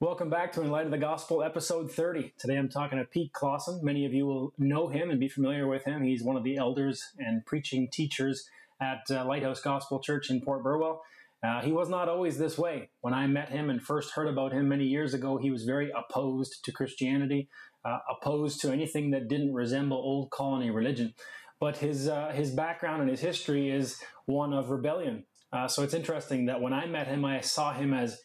[0.00, 2.34] Welcome back to In Light of the Gospel, episode 30.
[2.36, 3.78] Today I'm talking to Pete Clausen.
[3.80, 6.02] Many of you will know him and be familiar with him.
[6.02, 8.48] He's one of the elders and preaching teachers
[8.80, 11.04] at uh, Lighthouse Gospel Church in Port Burwell.
[11.44, 12.90] Uh, he was not always this way.
[13.02, 15.92] When I met him and first heard about him many years ago, he was very
[15.92, 17.48] opposed to Christianity,
[17.84, 21.14] uh, opposed to anything that didn't resemble old colony religion.
[21.60, 25.26] But his, uh, his background and his history is one of rebellion.
[25.52, 28.20] Uh, so it's interesting that when I met him, I saw him as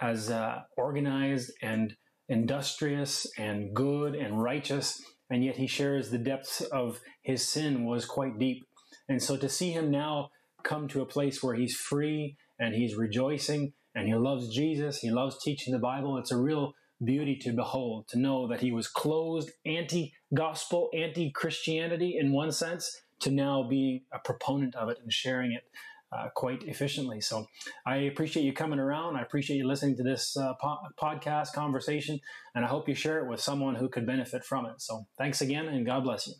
[0.00, 1.96] as uh, organized and
[2.28, 8.04] industrious and good and righteous, and yet he shares the depths of his sin was
[8.04, 8.64] quite deep.
[9.08, 10.30] And so to see him now
[10.62, 15.10] come to a place where he's free and he's rejoicing and he loves Jesus, he
[15.10, 16.72] loves teaching the Bible, it's a real
[17.02, 22.52] beauty to behold, to know that he was closed, anti gospel, anti Christianity in one
[22.52, 25.64] sense, to now being a proponent of it and sharing it
[26.12, 27.20] uh, quite efficiently.
[27.20, 27.46] So
[27.86, 29.16] I appreciate you coming around.
[29.16, 32.20] I appreciate you listening to this uh, po- podcast conversation,
[32.54, 34.80] and I hope you share it with someone who could benefit from it.
[34.80, 36.34] So thanks again, and God bless you.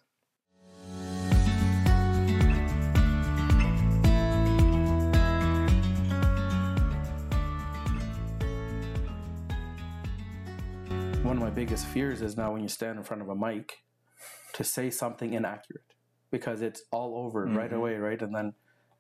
[11.25, 13.78] One of my biggest fears is now when you stand in front of a mic
[14.53, 15.94] to say something inaccurate
[16.31, 17.56] because it's all over mm-hmm.
[17.56, 18.20] right away, right?
[18.20, 18.53] And then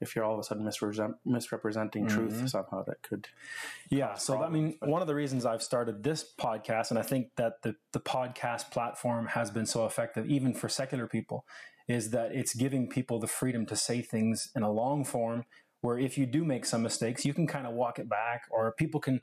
[0.04, 2.28] if you're all of a sudden misrepresent, misrepresenting mm-hmm.
[2.28, 3.26] truth somehow that could
[3.90, 4.88] yeah so i mean but.
[4.88, 8.70] one of the reasons i've started this podcast and i think that the, the podcast
[8.70, 11.44] platform has been so effective even for secular people
[11.88, 15.44] is that it's giving people the freedom to say things in a long form
[15.80, 18.72] where if you do make some mistakes you can kind of walk it back or
[18.72, 19.20] people can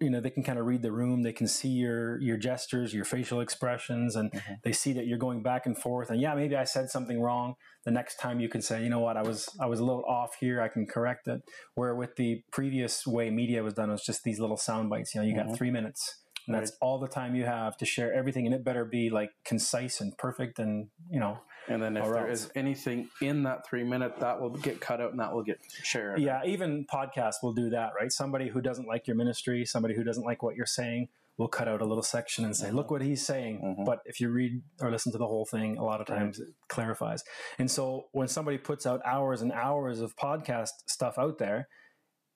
[0.00, 2.94] you know they can kind of read the room they can see your your gestures
[2.94, 4.54] your facial expressions and mm-hmm.
[4.62, 7.54] they see that you're going back and forth and yeah maybe i said something wrong
[7.84, 10.04] the next time you can say you know what i was i was a little
[10.04, 11.42] off here i can correct it
[11.74, 15.14] where with the previous way media was done it was just these little sound bites
[15.14, 15.48] you know you mm-hmm.
[15.48, 18.64] got three minutes and that's all the time you have to share everything and it
[18.64, 22.44] better be like concise and perfect and you know and then if there else.
[22.44, 25.60] is anything in that three minute that will get cut out and that will get
[25.82, 29.94] shared yeah even podcasts will do that right somebody who doesn't like your ministry somebody
[29.94, 31.08] who doesn't like what you're saying
[31.38, 32.76] will cut out a little section and say mm-hmm.
[32.76, 33.84] look what he's saying mm-hmm.
[33.84, 36.48] but if you read or listen to the whole thing a lot of times right.
[36.48, 37.24] it clarifies
[37.58, 41.68] and so when somebody puts out hours and hours of podcast stuff out there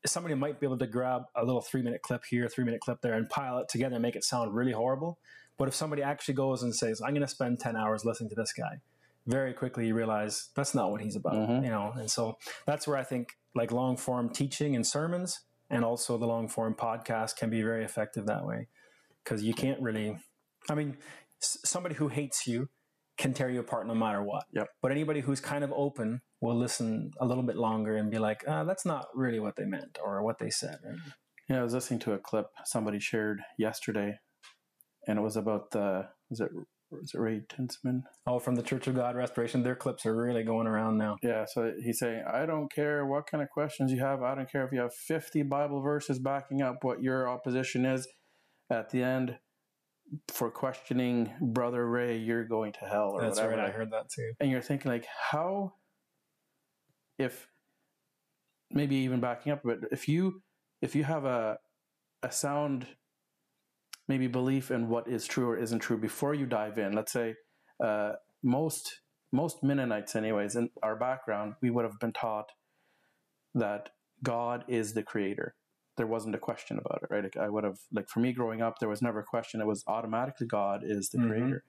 [0.08, 3.00] somebody might be able to grab a little three minute clip here, three minute clip
[3.00, 5.18] there, and pile it together and make it sound really horrible.
[5.58, 8.36] But if somebody actually goes and says, "I'm going to spend ten hours listening to
[8.36, 8.80] this guy,"
[9.26, 11.64] very quickly you realize that's not what he's about, mm-hmm.
[11.64, 11.92] you know.
[11.96, 15.40] And so that's where I think like long form teaching and sermons,
[15.70, 18.68] and also the long form podcast can be very effective that way
[19.24, 20.18] because you can't really.
[20.68, 20.96] I mean,
[21.40, 22.68] somebody who hates you
[23.16, 24.44] can tear you apart no matter what.
[24.52, 24.68] Yep.
[24.82, 28.46] But anybody who's kind of open will listen a little bit longer and be like,
[28.46, 30.78] uh, that's not really what they meant or what they said.
[30.84, 30.98] Right?
[31.48, 34.18] Yeah, I was listening to a clip somebody shared yesterday,
[35.06, 36.50] and it was about the was it
[36.90, 38.04] was it Ray Tinsman?
[38.26, 39.62] Oh, from the Church of God Restoration.
[39.62, 41.16] Their clips are really going around now.
[41.22, 44.22] Yeah, so he's saying, I don't care what kind of questions you have.
[44.22, 48.06] I don't care if you have 50 Bible verses backing up what your opposition is.
[48.70, 49.38] At the end,
[50.28, 53.56] for questioning Brother Ray, you're going to hell or That's whatever.
[53.56, 53.68] right.
[53.68, 54.32] I heard that too.
[54.40, 55.74] And you're thinking like, how,
[57.18, 57.48] if
[58.70, 60.42] maybe even backing up, but if you
[60.82, 61.58] if you have a
[62.22, 62.86] a sound
[64.08, 67.34] maybe belief in what is true or isn't true before you dive in, let's say
[67.82, 68.12] uh,
[68.42, 69.00] most
[69.32, 72.46] most Mennonites, anyways, in our background, we would have been taught
[73.54, 73.90] that
[74.22, 75.54] God is the creator
[75.96, 77.24] there wasn't a question about it, right?
[77.24, 79.60] Like I would have like for me growing up, there was never a question.
[79.60, 81.28] It was automatically God is the mm-hmm.
[81.28, 81.64] creator,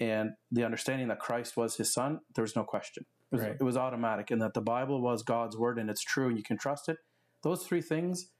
[0.00, 3.06] and the understanding that Christ was His Son, there was no question.
[3.32, 3.56] It was, right.
[3.58, 6.44] it was automatic, and that the Bible was God's word and it's true and you
[6.44, 6.98] can trust it.
[7.42, 8.30] Those three things,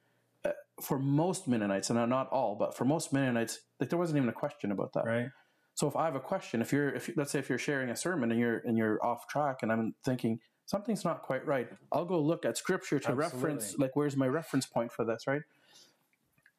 [0.45, 4.29] uh, for most Mennonites, and not all, but for most Mennonites, like there wasn't even
[4.29, 5.05] a question about that.
[5.05, 5.29] Right.
[5.75, 7.97] So if I have a question, if you're, if let's say if you're sharing a
[7.97, 11.69] sermon and you're and you're off track, and I'm thinking, something's not quite right.
[11.93, 13.35] I'll go look at scripture to Absolutely.
[13.35, 15.43] reference, like, where's my reference point for this, right?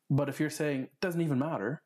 [0.09, 1.81] But if you're saying it doesn't even matter,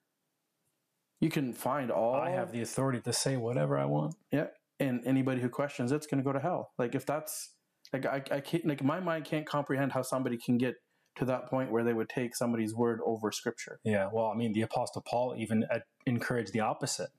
[1.19, 2.15] you can find all.
[2.15, 4.15] I have the authority to say whatever I want.
[4.31, 4.47] Yeah,
[4.79, 6.71] and anybody who questions it's going to go to hell.
[6.77, 7.55] Like if that's
[7.93, 10.75] like I, I can't like my mind can't comprehend how somebody can get
[11.17, 13.79] to that point where they would take somebody's word over scripture.
[13.83, 17.09] Yeah, well, I mean, the apostle Paul even uh, encouraged the opposite.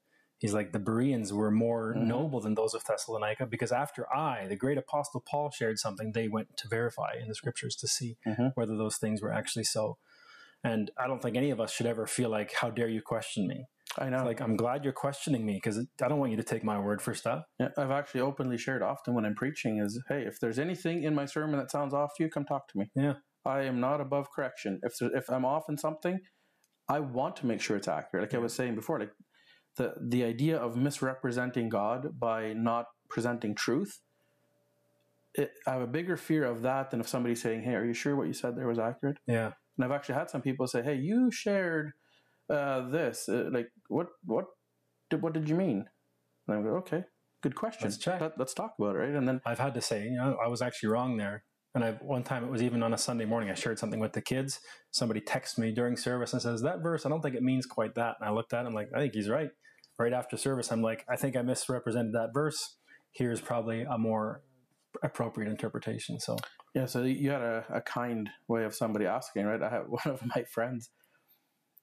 [0.40, 2.08] He's like, the Bereans were more mm-hmm.
[2.08, 6.28] noble than those of Thessalonica because after I, the great apostle Paul, shared something, they
[6.28, 8.48] went to verify in the scriptures to see mm-hmm.
[8.54, 9.98] whether those things were actually so.
[10.64, 13.46] And I don't think any of us should ever feel like, how dare you question
[13.46, 13.66] me?
[13.98, 14.18] I know.
[14.18, 16.78] It's like, I'm glad you're questioning me because I don't want you to take my
[16.78, 17.44] word for stuff.
[17.58, 21.14] Yeah, I've actually openly shared often when I'm preaching is, hey, if there's anything in
[21.14, 22.90] my sermon that sounds off to you, come talk to me.
[22.94, 23.14] Yeah.
[23.44, 24.80] I am not above correction.
[24.82, 26.20] If, if I'm off in something,
[26.88, 28.24] I want to make sure it's accurate.
[28.24, 29.12] Like I was saying before, like
[29.80, 34.00] the the idea of misrepresenting God by not presenting truth.
[35.34, 37.94] It, I have a bigger fear of that than of somebody saying, "Hey, are you
[37.94, 39.52] sure what you said there was accurate?" Yeah.
[39.76, 41.92] And I've actually had some people say, "Hey, you shared
[42.50, 43.28] uh, this.
[43.28, 44.46] Uh, like, what what
[45.08, 45.86] did what did you mean?"
[46.46, 47.04] And I go, "Okay,
[47.42, 47.88] good question.
[47.88, 48.20] Let's check.
[48.20, 50.48] Let, us talk about it, right?" And then I've had to say, you know, I
[50.48, 51.44] was actually wrong there.
[51.74, 53.48] And I one time it was even on a Sunday morning.
[53.48, 54.60] I shared something with the kids.
[54.90, 57.06] Somebody texts me during service and says that verse.
[57.06, 58.16] I don't think it means quite that.
[58.20, 59.50] And I looked at him like, I think he's right.
[60.00, 62.76] Right after service, I'm like, I think I misrepresented that verse.
[63.12, 64.42] Here's probably a more
[65.02, 66.18] appropriate interpretation.
[66.18, 66.38] So
[66.74, 69.62] yeah, so you had a, a kind way of somebody asking, right?
[69.62, 70.88] I had one of my friends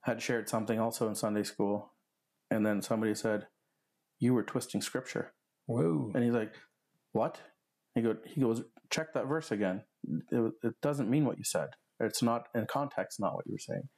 [0.01, 1.93] had shared something also in Sunday school,
[2.49, 3.45] and then somebody said,
[4.17, 5.33] "You were twisting scripture."
[5.67, 6.55] whoa, And he's like,
[7.11, 7.39] "What?"
[7.93, 9.83] He go he goes, "Check that verse again.
[10.31, 11.69] It, it doesn't mean what you said.
[11.99, 13.89] It's not in context, not what you were saying."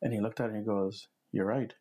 [0.00, 1.74] And he looked at it and he goes, "You're right."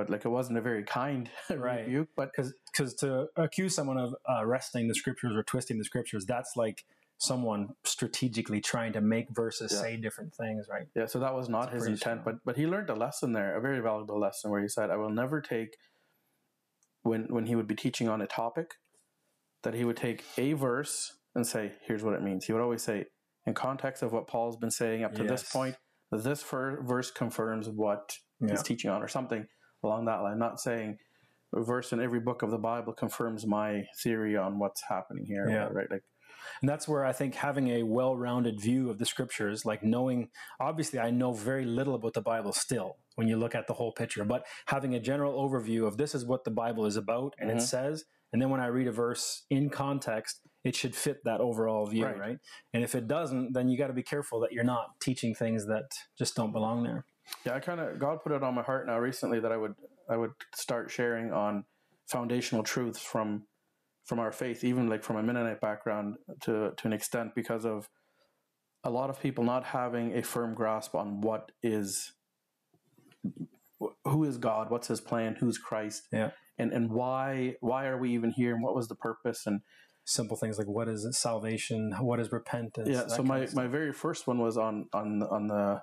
[0.00, 1.84] But like it wasn't a very kind Right.
[1.84, 6.24] rebuke, but because to accuse someone of uh, wresting the scriptures or twisting the scriptures,
[6.24, 6.86] that's like
[7.18, 9.82] someone strategically trying to make verses Yeah.
[9.82, 10.86] say different things, right?
[10.96, 12.36] Yeah, so that was not That's his intent, strong.
[12.36, 14.96] but but he learned a lesson there, a very valuable lesson where he said, "I
[14.96, 15.76] will never take
[17.02, 18.76] when when he would be teaching on a topic
[19.64, 22.80] that he would take a verse and say, here's what it means." He would always
[22.82, 23.04] say,
[23.44, 25.76] in context of what Paul's been saying up to this point,
[26.10, 28.52] this verse confirms what Yeah.
[28.52, 29.46] he's teaching on, or something
[29.82, 30.38] along that line.
[30.38, 30.98] Not saying
[31.54, 35.48] a verse in every book of the Bible confirms my theory on what's happening here,
[35.48, 35.68] Yeah.
[35.72, 35.90] right?
[35.90, 36.02] Like,
[36.62, 40.30] And that's where I think having a well rounded view of the scriptures, like knowing,
[40.58, 43.92] obviously, I know very little about the Bible still when you look at the whole
[43.92, 47.50] picture, but having a general overview of this is what the Bible is about and
[47.50, 47.56] Mhm.
[47.56, 48.04] it says.
[48.32, 52.06] And then when I read a verse in context, it should fit that overall view,
[52.06, 52.18] Right.
[52.18, 52.38] right?
[52.72, 55.66] And if it doesn't, then you got to be careful that you're not teaching things
[55.66, 57.04] that just don't belong there.
[57.44, 59.74] Yeah, I kind of God put it on my heart now recently that I would
[60.08, 61.64] I would start sharing on
[62.10, 63.44] foundational truths from
[64.06, 67.88] from our faith, even like from a Mennonite background to to an extent, because of
[68.84, 72.12] a lot of people not having a firm grasp on what is
[74.04, 76.30] who is God, what's His plan, who's Christ, Yeah.
[76.58, 79.60] and and why why are we even here, and what was the purpose, and
[80.06, 81.92] Simple things like what is salvation?
[82.00, 82.88] What is repentance?
[82.88, 85.82] yeah so my, my very first one was on on on the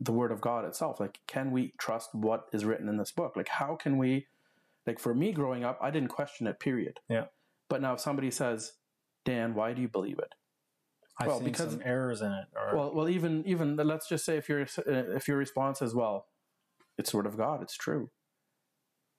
[0.00, 1.00] the word of god itself.
[1.00, 3.34] Like can we trust what is written in this book?
[3.36, 4.26] Like how can we
[4.86, 7.00] like for me growing up i didn't question it period.
[7.08, 7.24] Yeah.
[7.68, 8.72] but now if somebody says
[9.24, 10.34] dan why do you believe it?
[11.18, 12.44] I've well, because- some errors in it.
[12.54, 16.26] Or, well well even even let's just say if your if your response is well
[16.98, 18.10] it's the word of god it's true.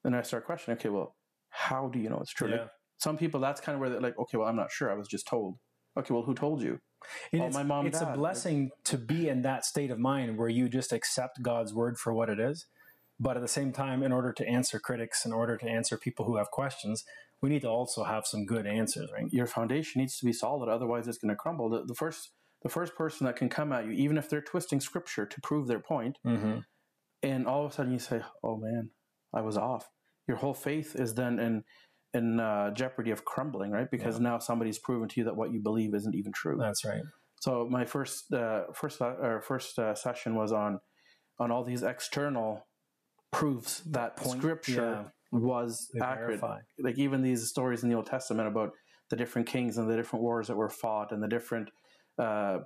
[0.04, 1.16] Then i start questioning okay well
[1.50, 2.50] how do you know it's true?
[2.50, 2.68] Like, yeah.
[2.98, 5.08] some people that's kind of where they're like okay well i'm not sure i was
[5.08, 5.58] just told.
[5.98, 6.80] Okay well who told you
[7.32, 10.38] And Oh, it's, my mom, it's a blessing to be in that state of mind
[10.38, 12.66] where you just accept God's word for what it is.
[13.20, 16.26] But at the same time, in order to answer critics, in order to answer people
[16.26, 17.04] who have questions,
[17.42, 19.26] we need to also have some good answers, right?
[19.32, 22.32] your foundation needs to be solid otherwise it's going to crumble the, the first
[22.64, 25.68] the first person that can come at you even if they're twisting scripture to prove
[25.68, 26.60] their point Mm-hmm.
[27.22, 28.90] and all of a sudden you say oh man
[29.34, 29.86] i was off
[30.28, 31.64] your whole faith is then in
[32.14, 35.60] in uh, jeopardy of crumbling right because now somebody's proven to you that what you
[35.62, 37.02] believe isn't even true That's right.
[37.42, 40.80] so my first uh, first uh, or first uh, session was on
[41.40, 42.66] on all these external
[43.32, 46.60] proofs that Point- scripture was They accurate verify.
[46.80, 48.72] like even these stories in the Old Testament about
[49.10, 51.70] the different kings and the different wars that were fought and the different
[52.18, 52.60] uh,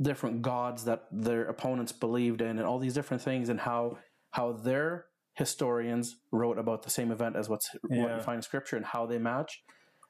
[0.00, 3.98] different gods that their opponents believed in and all these different things and how
[4.30, 5.04] how their
[5.38, 9.06] historians wrote about the same event as what's what you find in scripture and how
[9.06, 9.62] they match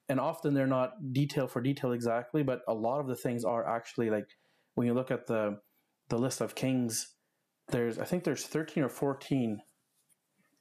[0.09, 3.65] and often they're not detail for detail exactly but a lot of the things are
[3.77, 4.29] actually like
[4.75, 5.59] when you look at the
[6.09, 7.15] the list of kings
[7.69, 9.61] there's i think there's 13 or 14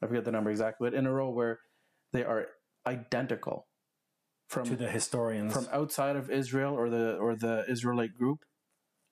[0.03, 1.59] i forget the number exactly but in a row where
[2.11, 2.47] they are
[2.85, 3.67] identical
[4.47, 5.53] from To the historians.
[5.53, 8.39] from outside of Israel or the or the Israelite group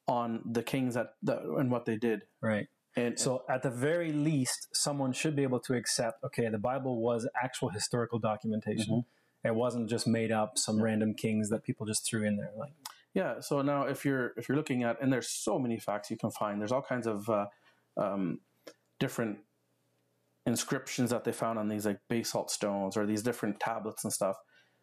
[0.07, 2.21] on the kings that, that and what they did.
[2.41, 2.67] right.
[2.95, 7.01] And So, at the very least, someone should be able to accept okay, the Bible
[7.01, 8.93] was actual historical documentation.
[8.93, 9.47] Mm-hmm.
[9.47, 12.51] It wasn't just made up some random kings that people just threw in there.
[12.57, 12.73] Like,
[13.13, 16.17] yeah, so now if you're if you're looking at and there's so many facts you
[16.17, 16.59] can find.
[16.59, 17.47] There's all kinds of uh,
[17.97, 18.39] um,
[18.99, 19.39] different
[20.45, 24.37] inscriptions that they found on these like basalt stones or these different tablets and stuff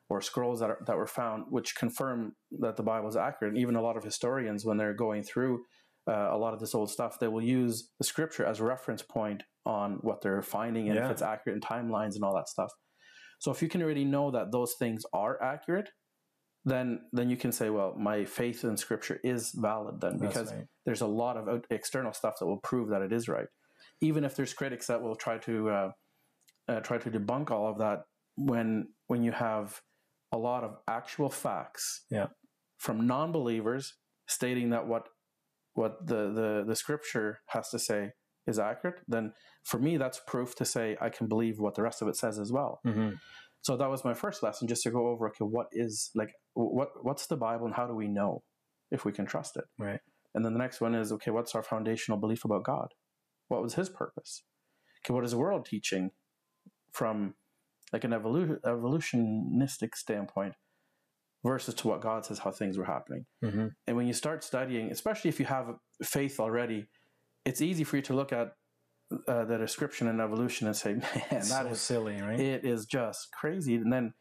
[0.08, 3.54] or scrolls that are, that were found which confirm that the Bible is accurate.
[3.54, 5.64] And even a lot of historians when they're going through
[6.08, 9.02] uh, a lot of this old stuff, they will use the scripture as a reference
[9.02, 12.70] point on what they're finding and if it's accurate in timelines and all that stuff.
[13.38, 15.90] So if you can already know that those things are accurate,
[16.64, 20.64] then then you can say, well, my faith in scripture is valid then because right.
[20.86, 23.46] there's a lot of external stuff that will prove that it is right.
[24.00, 25.90] even if there's critics that will try to uh,
[26.68, 28.02] uh, try to debunk all of that,
[28.36, 29.80] when when you have
[30.32, 32.28] a lot of actual facts Yeah.
[32.78, 33.94] from non-believers
[34.26, 35.08] stating that what
[35.74, 38.10] what the, the the scripture has to say
[38.46, 39.32] is accurate, then
[39.64, 42.38] for me that's proof to say I can believe what the rest of it says
[42.38, 42.80] as well.
[42.84, 43.10] hmm
[43.62, 46.88] So that was my first lesson, just to go over okay, what is like what
[47.02, 48.42] what's the Bible and how do we know
[48.90, 49.64] if we can trust it?
[49.78, 50.00] Right.
[50.34, 52.88] And then the next one is okay, what's our foundational belief about God?
[53.48, 54.42] What was His purpose?
[55.04, 56.10] Okay, what is the world teaching
[56.92, 57.34] from
[57.92, 60.54] like an evolu- evolutionistic standpoint
[61.44, 63.26] versus to what God says how things were happening?
[63.42, 66.86] hmm And when you start studying, especially if you have faith already,
[67.44, 68.52] it's easy for you to look at
[69.28, 72.38] uh, the description in evolution and say, "Man, that so is silly, right?
[72.40, 74.14] it is just crazy." And then,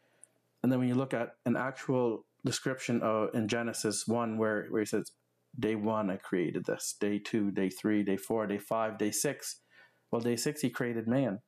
[0.62, 4.80] and then when you look at an actual description of in Genesis one, where where
[4.82, 5.12] he says,
[5.58, 6.94] "Day one, I created this.
[7.00, 9.60] Day two, day three, day four, day five, day six.
[10.10, 11.38] Well, day six, he created man,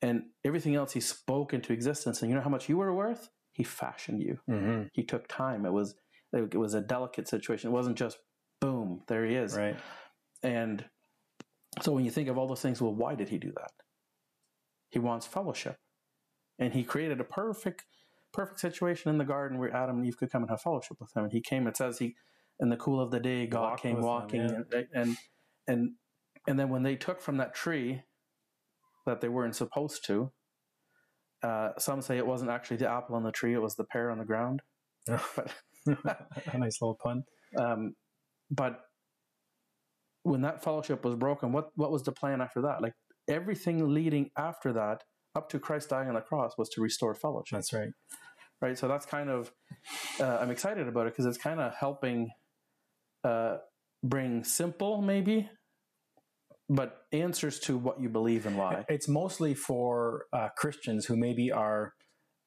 [0.00, 2.22] and everything else he spoke into existence.
[2.22, 3.28] And you know how much you were worth?
[3.58, 4.38] He fashioned you.
[4.46, 5.66] hmm He took time.
[5.66, 5.96] It was
[6.32, 7.70] it was a delicate situation.
[7.70, 8.18] It wasn't just
[8.60, 9.56] boom, there he is.
[9.56, 9.76] Right.
[10.44, 10.84] And
[11.82, 13.72] so when you think of all those things, well, why did he do that?
[14.90, 15.76] He wants fellowship.
[16.60, 17.84] And he created a perfect,
[18.32, 21.16] perfect situation in the garden where Adam and Eve could come and have fellowship with
[21.16, 21.24] him.
[21.24, 22.14] And he came, it says he
[22.60, 24.60] in the cool of the day, God Walked came walking yeah.
[24.72, 25.16] and, and
[25.66, 25.90] and
[26.46, 28.02] and then when they took from that tree
[29.06, 30.30] that they weren't supposed to,
[31.42, 34.10] uh, some say it wasn't actually the apple on the tree, it was the pear
[34.10, 34.60] on the ground.
[35.06, 35.52] But
[35.86, 37.22] a nice little pun.
[37.58, 37.94] um,
[38.50, 38.80] but
[40.22, 42.82] when that fellowship was broken, what what was the plan after that?
[42.82, 42.92] Like
[43.28, 45.02] everything leading after that,
[45.34, 47.90] up to Christ dying on the cross, was to restore fellowship, That's right.
[48.60, 48.76] right?
[48.78, 49.50] So that's kind of
[50.20, 52.30] uh, I'm excited about it because it's kind of helping
[53.24, 53.58] uh,
[54.02, 55.48] bring simple, maybe,
[56.68, 58.84] but answers to what you believe and why.
[58.88, 61.94] It's mostly for uh, Christians who maybe are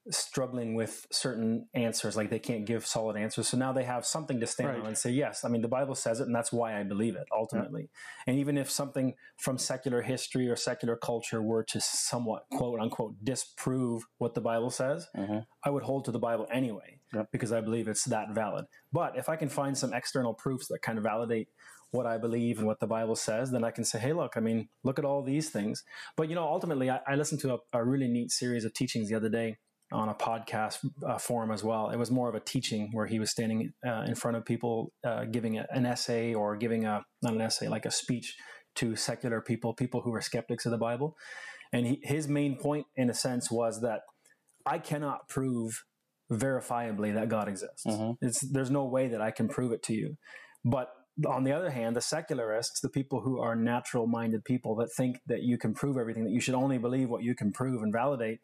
[0.09, 3.47] struggling with certain answers, like they can't give solid answers.
[3.49, 4.79] So now they have something to stand Right.
[4.79, 7.15] on and say, yes, I mean, the Bible says it, and that's why I believe
[7.15, 7.89] it ultimately.
[8.25, 13.13] And even if something from secular history or secular culture were to somewhat, quote unquote,
[13.23, 15.45] disprove what the Bible says, Mhm.
[15.63, 17.29] I would hold to the Bible anyway Yep.
[17.31, 18.65] because I believe it's that valid.
[18.91, 21.49] But if I can find some external proofs that kind of validate
[21.91, 24.39] what I believe and what the Bible says, then I can say, hey, look, I
[24.39, 25.83] mean, look at all these things.
[26.15, 29.09] But, you know, ultimately, I, I listened to a, a really neat series of teachings
[29.09, 29.57] the other day
[29.91, 31.89] on a podcast uh, forum as well.
[31.89, 34.93] It was more of a teaching where he was standing uh, in front of people
[35.05, 38.35] uh, giving a, an essay or giving a, not an essay, like a speech
[38.75, 41.17] to secular people, people who are skeptics of the Bible.
[41.73, 44.01] And he, his main point, in a sense, was that
[44.65, 45.83] I cannot prove
[46.31, 47.85] verifiably that God exists.
[47.85, 48.15] Mhm.
[48.21, 50.15] It's, there's no way that I can prove it to you.
[50.63, 50.87] But
[51.27, 55.19] on the other hand, the secularists, the people who are natural minded people that think
[55.27, 57.93] that you can prove everything, that you should only believe what you can prove and
[57.93, 58.39] validate,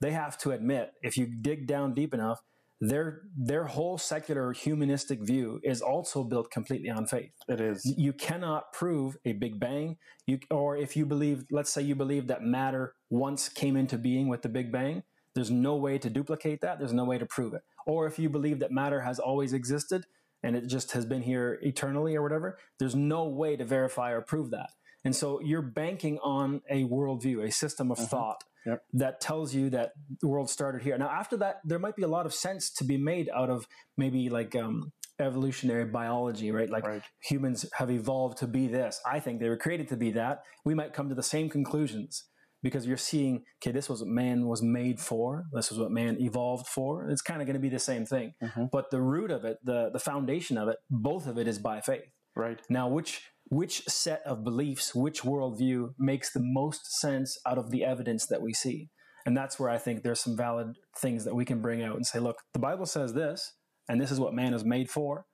[0.00, 2.40] they have to admit, if you dig down deep enough,
[2.80, 7.30] their their whole secular humanistic view is also built completely on faith.
[7.46, 7.94] It is.
[7.96, 9.98] you cannot prove a big bang.
[10.26, 14.26] You or if you believe let's say you believe that matter once came into being
[14.26, 16.78] with the big bang there's no way to duplicate that.
[16.78, 17.62] There's no way to prove it.
[17.86, 20.04] Or if you believe that matter has always existed
[20.42, 24.20] and it just has been here eternally or whatever there's no way to verify or
[24.20, 24.70] prove that
[25.04, 28.82] and so you're banking on a worldview a system of thought Yep.
[28.92, 32.08] that tells you that the world started here now after that there might be a
[32.08, 36.86] lot of sense to be made out of maybe like um, evolutionary biology right like
[36.86, 37.02] Right.
[37.20, 39.00] humans have evolved to be this.
[39.04, 40.42] I think they were created to be that.
[40.64, 42.24] We might come to the same conclusions
[42.62, 45.44] because you're seeing, okay, this was what man was made for.
[45.52, 47.08] This is what man evolved for.
[47.08, 48.34] It's kind of going to be the same thing.
[48.42, 48.70] Mhm.
[48.70, 51.80] But the root of it, the the foundation of it, both of it is by
[51.80, 52.10] faith.
[52.36, 52.60] Right.
[52.70, 57.84] Now, which which set of beliefs, which worldview makes the most sense out of the
[57.84, 58.90] evidence that we see?
[59.26, 62.06] And that's where I think there's some valid things that we can bring out and
[62.06, 63.52] say, look, the Bible says this,
[63.88, 65.26] and this is what man is made for,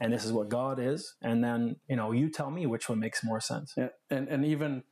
[0.00, 3.00] and this is what God is, and then you know, you tell me which one
[3.00, 3.72] makes more sense.
[3.76, 4.82] Yeah, and and even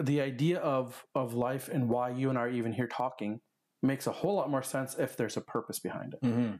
[0.00, 3.40] the idea of of life and why you and I are even here talking
[3.82, 6.54] makes a whole lot more sense if there's a purpose behind it, Mm-hmm.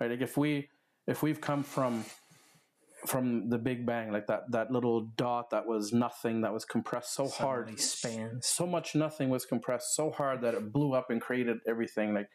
[0.00, 0.10] right?
[0.10, 0.68] Like if we
[1.06, 2.04] if we've come from
[3.06, 7.14] from the Big Bang, like that that little dot that was nothing that was compressed
[7.14, 7.68] so hard,
[8.42, 12.14] so much nothing was compressed so hard that it blew up and created everything.
[12.14, 12.28] Like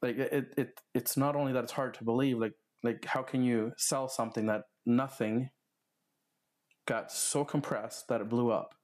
[0.00, 2.38] like it it it's not only that it's hard to believe.
[2.38, 2.54] Like
[2.84, 5.50] like how can you sell something that nothing
[6.86, 8.74] got so compressed that it blew up?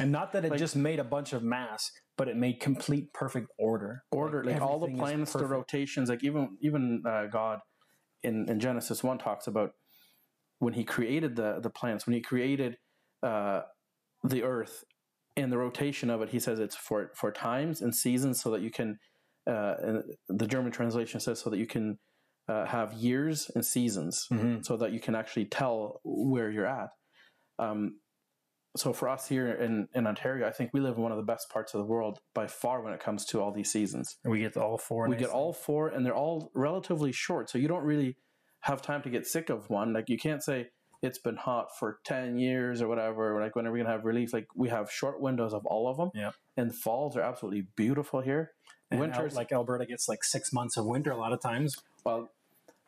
[0.00, 3.12] And not that it Like- just made a bunch of mass, but it made complete
[3.12, 4.02] perfect order.
[4.12, 7.60] order like, all the planets the rotations like even even uh, god
[8.22, 9.70] in, in genesis 1 talks about
[10.58, 12.76] when he created the the planets when he created
[13.22, 13.62] uh
[14.24, 14.82] the earth
[15.36, 16.30] and the rotation of it.
[16.30, 18.98] He says it's for for times and seasons, so that you can.
[19.46, 21.98] Uh, and the German translation says so that you can
[22.48, 24.64] uh, have years and seasons, Mhm.
[24.66, 26.88] so that you can actually tell where you're at.
[27.60, 28.00] Um,
[28.78, 31.24] so for us here in, in Ontario, I think we live in one of the
[31.24, 34.16] best parts of the world by far when it comes to all these seasons.
[34.24, 35.08] We get all four.
[35.08, 38.16] we get all four, and they're all relatively short, so you don't really
[38.60, 39.92] have time to get sick of one.
[39.92, 40.68] Like you can't say
[41.00, 43.40] it's been hot for ten years or whatever.
[43.40, 44.32] Like when are we gonna have relief?
[44.32, 46.10] Like we have short windows of all of them.
[46.14, 46.32] Yeah.
[46.56, 48.52] And falls are absolutely beautiful here.
[48.90, 51.76] And Winters, like Alberta gets like six months of winter a lot of times.
[52.04, 52.30] well,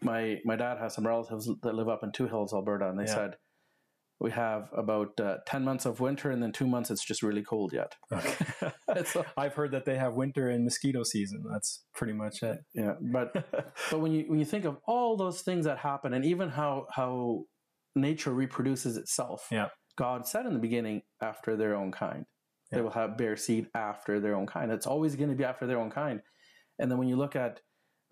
[0.02, 3.04] my my dad has some relatives that live up in Two Hills, Alberta, and they
[3.04, 3.14] Yeah.
[3.14, 3.37] said
[4.21, 7.43] we have about uh, ten months of winter, and then two months it's just really
[7.43, 7.95] cold yet.
[8.12, 11.43] A- I've heard that they have winter and mosquito season.
[11.50, 12.59] That's pretty much it.
[12.75, 13.33] yeah, but
[13.91, 16.87] but when you when you think of all those things that happen, and even how
[16.93, 17.45] how
[17.97, 19.69] nature reproduces itself, Yeah.
[19.97, 22.25] God said in the beginning, after their own kind,
[22.71, 24.71] they will have bear seed after their own kind.
[24.71, 26.21] It's always going to be after their own kind.
[26.79, 27.61] And then when you look at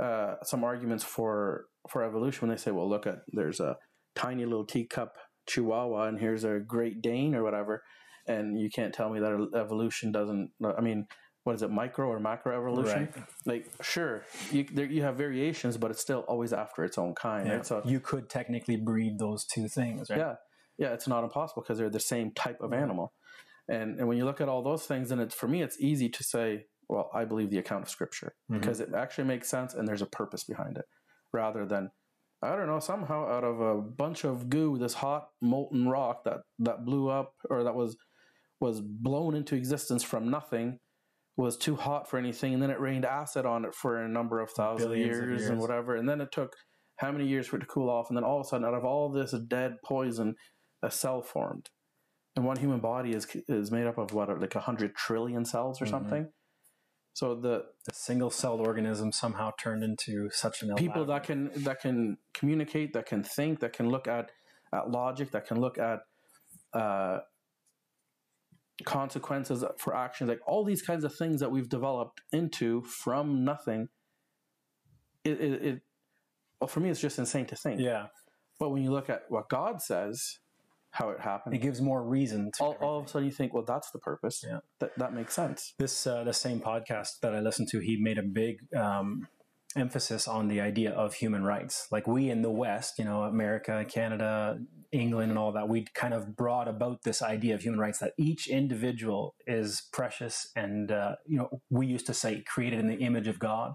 [0.03, 3.77] uh, some arguments for for evolution, when they say, well, look at there's a
[4.17, 5.12] tiny little teacup
[5.49, 7.83] Chihuahua, and here's a Great Dane or whatever,
[8.26, 10.50] and you can't tell me that evolution doesn't.
[10.76, 11.07] I mean.
[11.45, 13.09] What is it, micro or macro evolution?
[13.17, 13.25] Right.
[13.47, 17.47] Like, sure, you there, you have variations, but it's still always after its own kind,
[17.47, 17.55] Yeah.
[17.55, 17.64] right?
[17.67, 20.19] So, you could technically breed those two things, right?
[20.19, 20.35] yeah,
[20.76, 23.14] yeah, it's not impossible because they're the same type of animal.
[23.67, 26.11] And and when you look at all those things, and it's for me, it's easy
[26.11, 28.61] to say, well, I believe the account of Scripture Mhm.
[28.61, 30.85] because it actually makes sense and there's a purpose behind it,
[31.33, 31.93] rather than
[32.42, 36.38] I don't know somehow out of a bunch of goo, this hot molten rock that
[36.61, 37.97] that blew up or that was
[38.61, 40.78] was blown into existence from nothing
[41.37, 44.40] was too hot for anything and then it rained acid on it for a number
[44.40, 46.52] of thousand Billions of years, and whatever and then it took
[46.97, 48.75] how many years for it to cool off and then all of a sudden out
[48.75, 50.35] of all this dead poison
[50.83, 51.71] a cell formed.
[52.37, 55.81] And one human body is is made up of what like a hundred trillion cells
[55.81, 55.90] or Mhm.
[55.90, 56.33] something
[57.18, 62.16] so the The single-celled organism somehow turned into such an people that can that can
[62.33, 64.31] communicate that can think that can look at
[64.72, 65.98] at logic that can look at
[66.74, 67.18] uh,
[68.85, 73.88] consequences for actions like all these kinds of things that we've developed into from nothing
[75.24, 75.83] it, it, it
[76.61, 77.81] well for me it's just insane to think.
[77.81, 78.07] Yeah,
[78.61, 80.38] but when you look at what god says
[80.92, 83.53] how it happened it gives more reason to all, all of a sudden you think
[83.55, 84.61] well that's the purpose Yeah.
[84.81, 88.18] that, that makes sense this uh, the same podcast that I listened to, he made
[88.18, 89.29] a big um,
[89.77, 91.87] emphasis on the idea of human rights.
[91.90, 94.59] Like we in the West, you know, America, Canada,
[94.92, 98.12] England, and all that, we kind of brought about this idea of human rights that
[98.18, 102.96] each individual is precious, and uh, you know, we used to say created in the
[102.96, 103.74] image of God.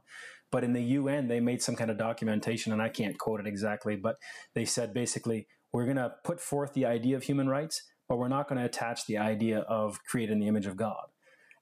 [0.52, 3.48] But in the UN, they made some kind of documentation, and I can't quote it
[3.48, 4.18] exactly, but
[4.54, 8.28] they said basically, we're going to put forth the idea of human rights, but we're
[8.28, 11.06] not going to attach the idea of created in the image of God.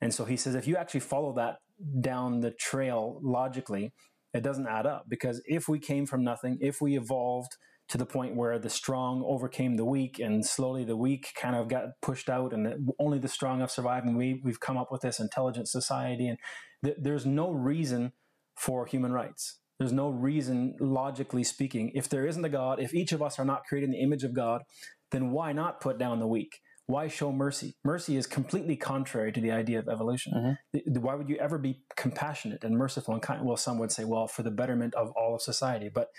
[0.01, 1.57] And so he says, if you actually follow that
[2.01, 3.93] down the trail logically,
[4.33, 7.55] it doesn't add up because if we came from nothing, if we evolved
[7.89, 11.67] to the point where the strong overcame the weak and slowly the weak kind of
[11.67, 15.01] got pushed out and only the strong have survived and we, we've come up with
[15.01, 16.37] this intelligent society and
[16.85, 18.13] th- there's no reason
[18.55, 19.59] for human rights.
[19.81, 23.45] There's no reason, logically speaking, if there isn't a God, if each of us are
[23.45, 24.61] not created in the image of God,
[25.09, 26.59] then why not put down the weak?
[26.85, 27.73] Why show mercy?
[27.83, 30.33] Mercy is completely contrary to the idea of evolution.
[30.35, 30.77] Mm-hmm.
[30.91, 33.43] Th- Why would you ever be compassionate and merciful and kind?
[33.43, 35.89] Well, some would say, well, for the betterment of all of society.
[35.91, 36.09] But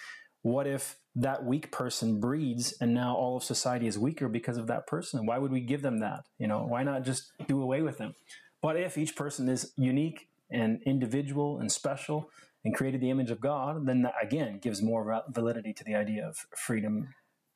[0.40, 4.66] what if that weak person breeds and now all of society is weaker because of
[4.66, 5.25] that person?
[5.25, 6.25] Why would we give them that?
[6.37, 8.16] You know, why not just do away with them?
[8.61, 12.29] But if each person is unique and individual and special
[12.64, 16.27] and created the image of God, then that again gives more validity to the idea
[16.27, 17.09] of freedom,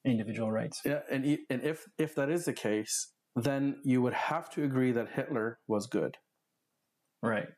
[0.05, 0.81] individual rights.
[0.85, 4.93] Yeah, and and if if that is the case, then you would have to agree
[4.93, 6.17] that Hitler was good.
[7.23, 7.49] Right.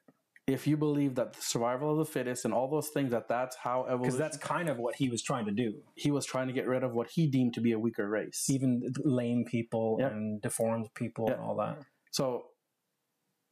[0.46, 3.54] If you believe that the survival of the fittest and all those things that that's
[3.56, 5.74] how Because that's kind of what he was trying to do.
[5.94, 8.46] he was trying to get rid of what he deemed to be a weaker race.
[8.48, 10.06] Even lame people Yeah.
[10.08, 11.78] and deformed people and all that.
[12.12, 12.46] So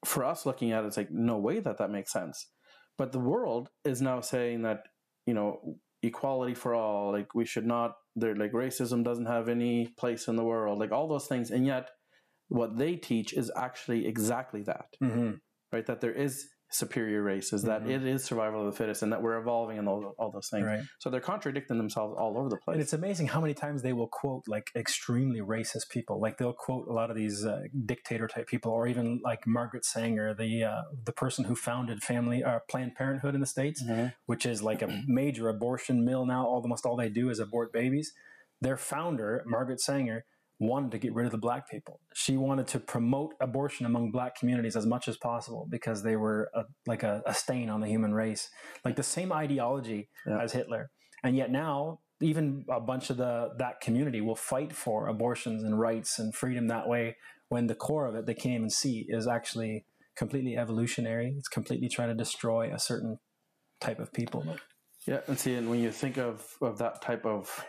[0.06, 2.48] for us looking at it, it's like no way that that makes sense.
[2.98, 4.84] But the world is now saying that
[5.26, 7.96] you know equality for all, like we should not.
[8.14, 11.66] They're like racism doesn't have any place in the world, like all those things, and
[11.66, 11.90] yet
[12.48, 14.86] what they teach is actually exactly that.
[15.02, 15.32] Mm-hmm.
[15.72, 15.86] right?
[15.86, 17.90] That there is superior races, that Mhm.
[17.90, 20.66] it is survival of the fittest, and that we're evolving and all, all those things.
[20.66, 20.82] Right.
[20.98, 22.74] So they're contradicting themselves all over the place.
[22.74, 26.20] And it's amazing how many times they will quote like extremely racist people.
[26.20, 29.84] Like they'll quote a lot of these uh, dictator type people, or even like Margaret
[29.84, 34.12] Sanger, the uh, the person who founded Family uh, Planned Parenthood in the states, Mhm.
[34.26, 36.46] which is like a major abortion mill now.
[36.46, 38.12] Almost all they do is abort babies.
[38.60, 40.24] Their founder, Margaret Sanger,
[40.58, 42.00] wanted to get rid of the black people.
[42.14, 46.50] She wanted to promote abortion among black communities as much as possible because they were
[46.54, 48.48] a, like a, a, stain on the human race,
[48.84, 50.40] like the same ideology yeah.
[50.40, 50.90] as Hitler.
[51.22, 55.78] And yet now, even a bunch of the that community will fight for abortions and
[55.78, 57.16] rights and freedom that way.
[57.48, 59.84] When the core of it, they can't even see, is actually
[60.16, 61.34] completely evolutionary.
[61.38, 63.18] It's completely trying to destroy a certain
[63.80, 64.44] type of people.
[65.06, 67.64] Yeah, and see, and when you think of of that type of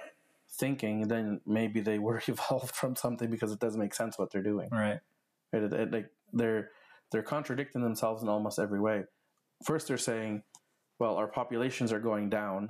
[0.59, 4.43] thinking, then maybe they were evolved from something because it doesn't make sense what they're
[4.43, 4.69] doing.
[4.71, 4.99] Right.
[5.53, 5.63] Right.
[5.63, 6.71] It, it, like they're
[7.11, 9.03] they're contradicting themselves in almost every way.
[9.65, 10.43] First, they're saying,
[10.99, 12.69] "Well, our populations are going down,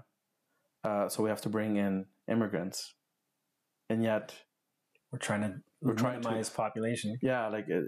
[0.83, 2.93] uh, so we have to bring in immigrants,"
[3.89, 4.35] and yet
[5.11, 7.17] we're trying to we're trying to minimize population.
[7.21, 7.85] Yeah, like it,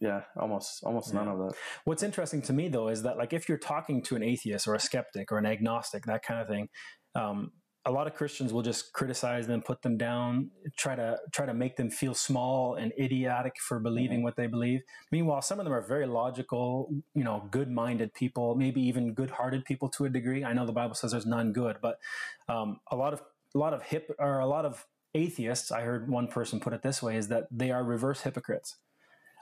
[0.00, 1.20] yeah, almost almost yeah.
[1.20, 1.54] none of that.
[1.84, 4.74] What's interesting to me though is that like if you're talking to an atheist or
[4.74, 6.68] a skeptic or an agnostic, that kind of thing,
[7.14, 7.52] um,
[7.88, 11.54] a lot of Christians will just criticize them, put them down, try to try to
[11.54, 14.24] make them feel small and idiotic for believing mm-hmm.
[14.24, 14.82] what they believe.
[15.10, 19.88] Meanwhile, some of them are very logical, you know, good-minded people, maybe even good-hearted people
[19.96, 20.44] to a degree.
[20.44, 21.98] I know the Bible says there's none good, but
[22.46, 23.22] um, a lot of
[23.54, 25.72] a lot of hip or a lot of atheists.
[25.72, 28.76] I heard one person put it this way: is that they are reverse hypocrites.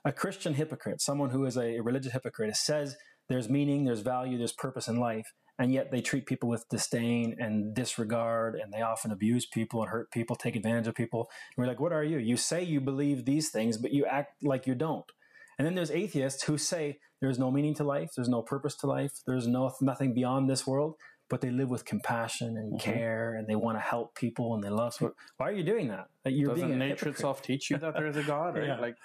[0.04, 2.96] A Christian hypocrite, someone who is a religious hypocrite, says
[3.28, 7.36] there's meaning, there's value, there's purpose in life, and yet they treat people with disdain
[7.38, 11.30] and disregard and they often abuse people and hurt people take advantage of people.
[11.56, 12.18] And we're like what are you?
[12.18, 15.10] You say you believe these things but you act like you don't.
[15.58, 18.86] And then there's atheists who say there's no meaning to life there's no purpose to
[18.86, 20.94] life there's no nothing beyond this world
[21.28, 22.90] but they live with compassion and mm-hmm.
[22.90, 25.14] care and they want to help people and they love people.
[25.38, 28.06] why are you doing that, that you're Doesn't being nature itself teach you that there
[28.06, 28.64] is a god right?
[28.66, 28.80] Yeah.
[28.80, 28.96] like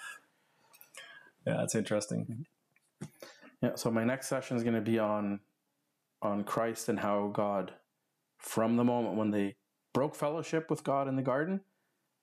[1.46, 2.46] yeah that's interesting.
[3.62, 5.40] Yeah so my next session is going to be on
[6.22, 7.74] on Christ and how God,
[8.38, 9.56] from the moment when they
[9.94, 11.62] broke fellowship with God in the garden,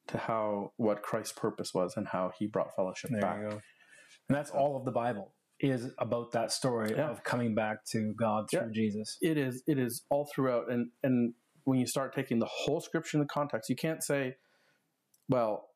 [0.09, 3.41] to how what Christ's purpose was and how He brought fellowship there back.
[3.41, 7.11] And that's all of the Bible is about that story yeah.
[7.11, 8.73] of coming back to God through yeah.
[8.73, 9.19] Jesus.
[9.21, 9.63] It is.
[9.67, 11.35] It is all throughout, and and
[11.65, 14.37] when you start taking the whole scripture in the context, you can't say,
[15.29, 15.67] well.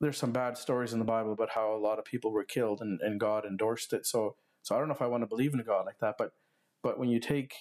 [0.00, 2.80] There's some bad stories in the Bible about how a lot of people were killed
[2.80, 4.06] and, and God endorsed it.
[4.06, 6.14] So so I don't know if I want to believe in a God like that,
[6.16, 6.30] but
[6.82, 7.52] but when you take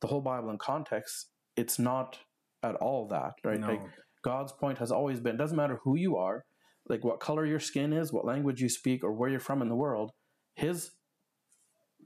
[0.00, 2.18] the whole Bible in context, it's not
[2.62, 3.60] at all that, right?
[3.60, 3.68] No.
[3.68, 3.82] Like
[4.24, 6.44] God's point has always been, doesn't matter who you are,
[6.88, 9.68] like what color your skin is, what language you speak, or where you're from in
[9.68, 10.12] the world,
[10.54, 10.90] his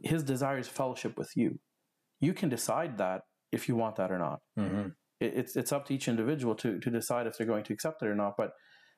[0.02, 1.59] his desire is fellowship with you.
[2.20, 4.38] You can decide that if you want that or not.
[4.59, 4.88] Mm-hmm.
[5.20, 8.02] It, it's it's up to each individual to to decide if they're going to accept
[8.02, 8.35] it or not.
[8.38, 8.52] But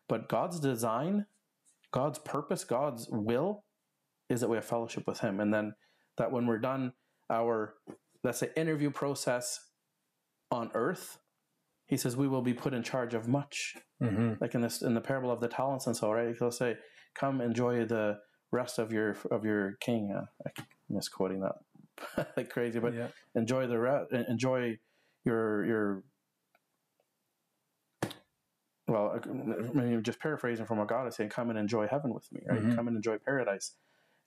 [0.09, 1.27] but God's design,
[1.93, 3.65] God's purpose, God's will
[4.29, 5.73] is that we have fellowship with Him, and then
[6.19, 6.93] that when we're done
[7.33, 7.75] our
[8.23, 9.59] let's say interview process
[10.51, 11.19] on earth
[11.87, 14.35] he says we will be put in charge of much mm-hmm.
[14.41, 16.77] like in this in the parable of the talents and so right he'll say
[17.15, 18.19] come enjoy the
[18.53, 20.25] rest of your of your king uh,
[20.59, 23.09] i'm misquoting that like crazy but yeah.
[23.35, 24.79] enjoy the rest enjoy
[25.25, 26.05] your your
[28.89, 29.29] well I
[29.75, 32.61] mean, just paraphrasing from what god is saying come and enjoy heaven with me right
[32.61, 32.75] mm-hmm.
[32.75, 33.73] come and enjoy paradise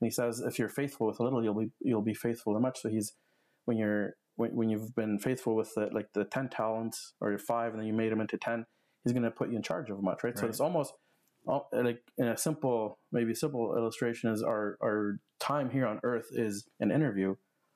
[0.01, 2.59] and he says, if you're faithful with a little, you'll be you'll be faithful to
[2.59, 2.81] much.
[2.81, 3.13] So he's
[3.65, 7.39] when you're when, when you've been faithful with the, like the ten talents or your
[7.39, 8.65] five, and then you made them into ten,
[9.03, 10.35] he's going to put you in charge of much, right?
[10.35, 10.39] right.
[10.39, 10.93] So it's almost
[11.71, 16.67] like in a simple, maybe simple illustration is our our time here on earth is
[16.79, 17.35] an interview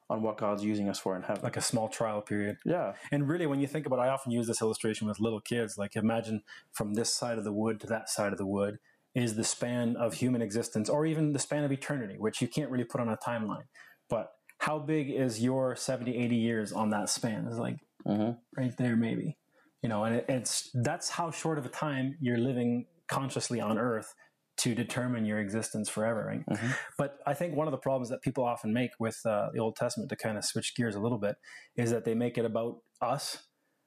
[0.09, 1.43] on what God's using us for in heaven.
[1.43, 2.57] Like a small trial period.
[2.65, 2.93] Yeah.
[3.11, 5.77] And really, when you think about it, I often use this illustration with little kids.
[5.77, 8.79] Like, imagine from this side of the wood to that side of the wood
[9.15, 12.69] is the span of human existence or even the span of eternity, which you can't
[12.69, 13.65] really put on a timeline.
[14.09, 17.45] But how big is your 70, 80 years on that span?
[17.47, 18.31] It's like mm-hmm.
[18.57, 19.37] right there, maybe.
[19.81, 23.77] You know, and it, it's that's how short of a time you're living consciously on
[23.77, 24.13] Earth
[24.57, 26.25] to determine your existence forever.
[26.25, 26.45] Right?
[26.45, 26.71] Mm-hmm.
[26.97, 29.77] But I think one of the problems that people often make with uh, the Old
[29.77, 31.37] Testament to kind of switch gears a little bit
[31.77, 33.37] is that they make it about us.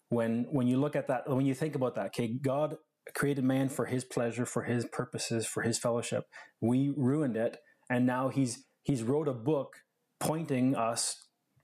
[0.08, 2.76] When when you look at that, when you think about that, okay, God
[3.14, 6.24] created man for his pleasure, for his purposes, for his fellowship.
[6.60, 7.58] We ruined it,
[7.90, 9.76] and now he's he's wrote a book
[10.20, 11.16] pointing us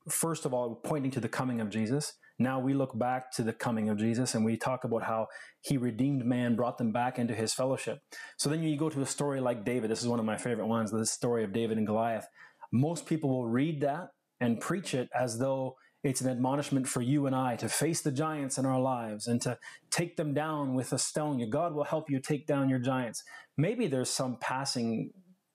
[0.09, 2.15] first of all pointing to the coming of Jesus.
[2.39, 5.27] Now we look back to the coming of Jesus and we talk about how
[5.61, 7.99] he redeemed man, brought them back into his fellowship.
[8.37, 9.91] So then you go to a story like David.
[9.91, 12.27] This is one of my favorite ones, the story of David and Goliath.
[12.73, 14.09] Most people will read that
[14.41, 18.13] and preach it as though it's an admonishment for you and I to face the
[18.13, 19.59] giants in our lives and to
[19.91, 21.39] take them down with a stone.
[21.39, 23.23] Your God will help you take down your giants.
[23.57, 25.11] Maybe there's some passing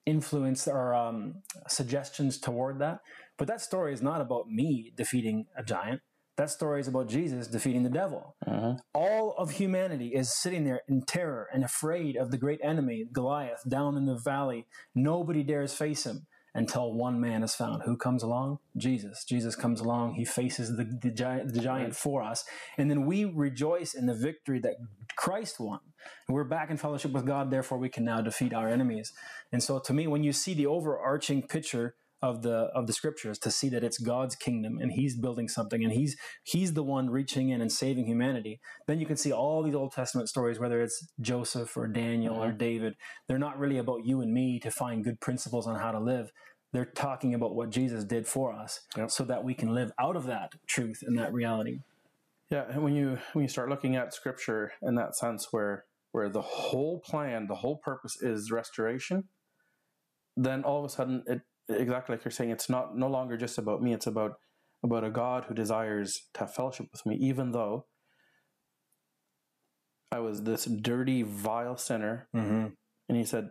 [0.05, 1.35] influence or um,
[1.69, 2.99] suggestions toward that,
[3.37, 6.01] but that story is not about me defeating a giant.
[6.35, 8.35] that story is about Jesus defeating the devil.
[8.47, 8.79] Mhm.
[8.95, 13.61] All of humanity is sitting there in terror and afraid of the great enemy, Goliath,
[13.69, 14.65] down in the valley.
[14.95, 16.25] Nobody dares face him
[16.55, 17.83] until one man is found.
[17.83, 18.59] Who comes along?
[18.77, 19.23] Jesus.
[19.23, 20.13] Jesus comes along.
[20.13, 22.43] He faces the, the, giant, the giant for us.
[22.77, 24.75] And then we rejoice in the victory that
[25.15, 25.79] Christ won.
[26.29, 29.13] We're back in fellowship with God, therefore we can now defeat our enemies.
[29.51, 33.37] And so to me, when you see the overarching picture of the of the scriptures
[33.37, 37.09] to see that it's God's kingdom and he's building something and he's he's the one
[37.09, 40.81] reaching in and saving humanity then you can see all these Old Testament stories whether
[40.81, 42.57] it's Joseph or Daniel or mm-hmm.
[42.57, 42.95] David
[43.27, 46.31] they're not really about you and me to find good principles on how to live.
[46.71, 49.11] They're talking about what Jesus did for us Yep.
[49.11, 51.81] so that we can live out of that truth and that reality.
[52.49, 55.83] Yeah, and when you when you start looking at scripture in that sense where
[56.13, 59.25] where the whole plan, the whole purpose is restoration,
[60.37, 63.57] then all of a sudden it exactly like you're saying, it's not no longer just
[63.57, 64.33] about me, it's about
[64.83, 67.85] about a God who desires to have fellowship with me, even though
[70.11, 72.67] I was this dirty, vile sinner, mm-hmm.
[73.09, 73.49] and he said,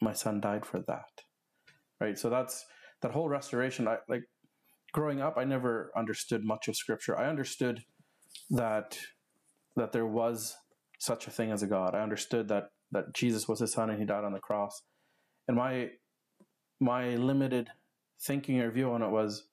[0.00, 1.22] My son died for that.
[2.00, 2.18] Right?
[2.18, 2.64] So that's
[3.02, 3.88] that whole restoration.
[3.88, 4.22] I like
[4.92, 7.18] growing up, I never understood much of scripture.
[7.18, 7.82] I understood
[8.50, 8.98] that
[9.76, 10.56] that there was
[10.98, 11.94] such a thing as a God.
[11.94, 14.82] I understood that that Jesus was his son and he died on the cross.
[15.46, 15.90] And my
[16.80, 17.70] my limited
[18.20, 19.44] thinking or view on it was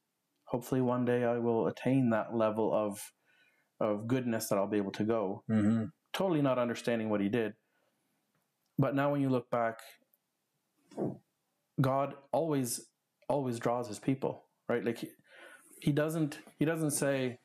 [0.45, 3.11] hopefully one day I will attain that level of
[3.79, 5.43] of goodness that I'll be able to go.
[5.49, 5.85] Mm-hmm.
[6.13, 7.53] Totally not understanding what he did.
[8.79, 9.79] But now when you look back,
[11.81, 12.87] God always
[13.27, 14.83] always draws his people, right?
[14.83, 15.09] Like he,
[15.81, 17.39] he doesn't he doesn't say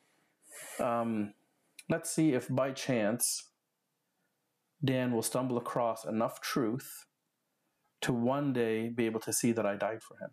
[0.79, 1.35] um,
[1.88, 3.49] let's see if by chance
[4.85, 7.07] Dan will stumble across enough truth
[8.03, 10.31] to one day be able to see that I died for him.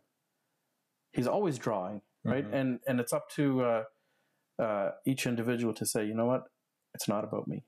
[1.11, 2.45] He's always drawing, right?
[2.45, 2.53] Mhm.
[2.53, 3.83] And and it's up to uh,
[4.59, 6.43] uh, each individual to say, you know what,
[6.93, 7.65] it's not about me.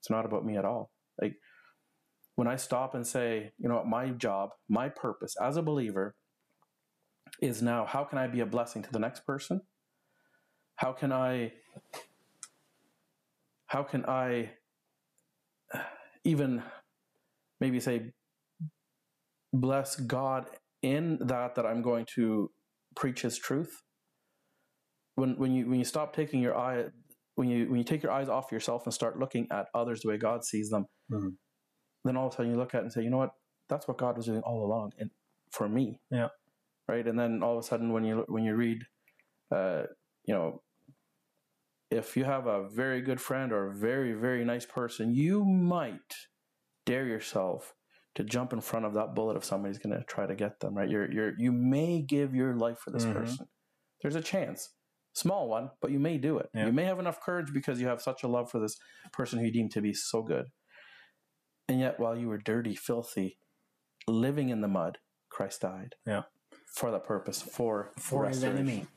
[0.00, 0.90] It's not about me at all.
[1.20, 1.36] Like
[2.36, 6.14] when I stop and say, you know what, my job, my purpose as a believer
[7.40, 9.62] is now how can I be a blessing to the next person?
[10.76, 11.52] How can I
[13.66, 14.52] how can I
[16.24, 16.62] even
[17.60, 18.12] maybe say
[19.52, 20.46] bless God
[20.82, 22.50] in that that I'm going to
[22.96, 23.82] preach his truth?
[25.16, 26.84] When when you when you stop taking your eye
[27.34, 30.08] when you when you take your eyes off yourself and start looking at others the
[30.08, 31.36] way God sees them, Mhm.
[32.04, 33.32] then all of a sudden you look at it and say, you know what,
[33.68, 35.10] that's what God was doing all along, and
[35.52, 36.28] for me, Yeah.
[36.88, 37.06] right.
[37.06, 38.84] And then all of a sudden when you when you read,
[39.50, 39.84] uh,
[40.24, 40.62] you know,
[41.90, 46.14] if you have a very good friend or a very very nice person, you might
[46.86, 47.74] dare yourself
[48.16, 50.74] to jump in front of that bullet if somebody's going to try to get them.
[50.76, 53.12] Right, you're you're you may give your life for this Mhm.
[53.14, 53.46] person.
[54.02, 54.74] There's a chance
[55.12, 56.48] small one, but you may do it.
[56.54, 56.66] Yeah.
[56.66, 58.76] You may have enough courage because you have such a love for this
[59.12, 60.46] person who you deem to be so good.
[61.68, 63.38] And yet, while you were dirty, filthy,
[64.06, 65.94] living in the mud, Christ died.
[66.06, 66.22] Yeah.
[66.74, 68.88] For that purpose, for for his restoration.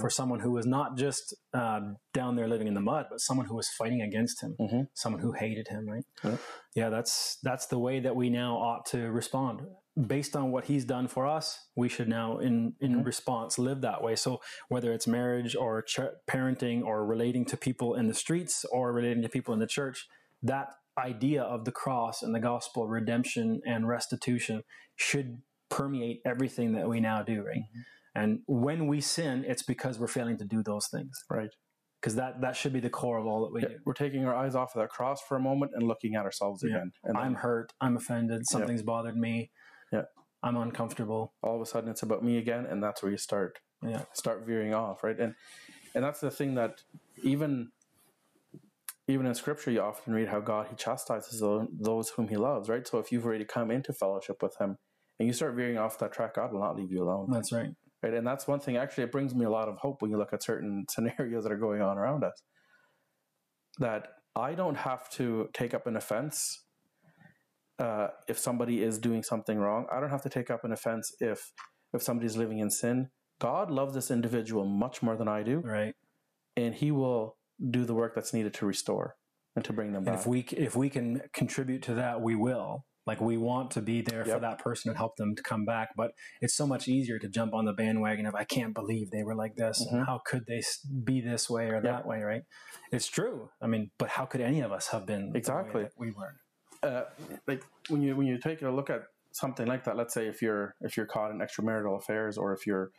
[0.00, 1.80] For someone who was not just uh,
[2.12, 4.88] down there living in the mud, but someone who was fighting against him, Mhm.
[4.94, 5.88] someone who hated him.
[5.88, 6.04] Right?
[6.24, 6.36] Yeah.
[6.74, 9.62] Yeah, that's that's the way that we now ought to respond
[10.06, 11.66] based on what he's done for us.
[11.74, 13.04] We should now, in in Mhm.
[13.06, 14.14] response, live that way.
[14.14, 18.92] So whether it's marriage or ch- parenting or relating to people in the streets or
[18.92, 20.08] relating to people in the church,
[20.42, 24.62] that idea of the cross and the gospel, redemption and restitution,
[24.96, 27.42] should permeate everything that we now do.
[27.44, 27.62] Right?
[28.18, 31.10] And when we sin, it's because we're failing to do those things.
[31.30, 31.50] Right.
[32.00, 33.74] Because that, that should be the core of all that we Yeah, do.
[33.84, 36.62] We're taking our eyes off of that cross for a moment and looking at ourselves
[36.62, 36.76] Yeah.
[36.76, 36.92] again.
[37.04, 37.72] And then I'm hurt.
[37.80, 38.42] I'm offended.
[38.46, 39.50] Something's bothered me.
[39.92, 40.02] Yeah.
[40.42, 41.34] I'm uncomfortable.
[41.42, 44.04] all of a sudden it's about me again, and that's where you start Yeah.
[44.12, 45.18] start veering off, right?
[45.18, 45.34] And
[45.94, 46.82] and that's the thing that
[47.24, 47.70] even
[49.08, 51.40] even in scripture you often read how God he chastises
[51.72, 52.86] those whom he loves, right?
[52.86, 54.76] So if you've already come into fellowship with him
[55.18, 57.28] and you start veering off that track, God will not leave you alone.
[57.30, 57.70] That's right.
[58.02, 58.14] Right.
[58.14, 60.32] And that's one thing actually it brings me a lot of hope when you look
[60.32, 62.42] at certain scenarios that are going on around us.
[63.78, 66.64] That I don't have to take up an offense
[67.78, 69.86] uh, if somebody is doing something wrong.
[69.92, 71.52] I don't have to take up an offense if
[71.92, 73.08] if somebody's living in sin.
[73.40, 75.94] God loves this individual much more than I do, Right.
[76.56, 77.36] and He will
[77.70, 79.14] do the work that's needed to restore
[79.56, 80.18] and to bring them And back.
[80.20, 82.84] if we if we can contribute to that, we will.
[83.08, 85.88] Like we want to be there for that person and help them to come back.
[85.96, 86.10] But
[86.42, 89.34] it's so much easier to jump on the bandwagon of I can't believe they were
[89.34, 89.80] like this.
[89.80, 90.06] and Mhm.
[90.06, 90.62] How could they
[91.04, 92.20] be this way or that way?
[92.20, 92.42] Right.
[92.92, 93.48] It's true.
[93.62, 95.88] I mean, but how could any of us have been Exactly.
[95.96, 96.34] we were?
[96.82, 97.04] uh,
[97.48, 100.40] like when you when you take a look at something like that, let's say if
[100.42, 102.90] you're if you're caught in extramarital affairs, or if you're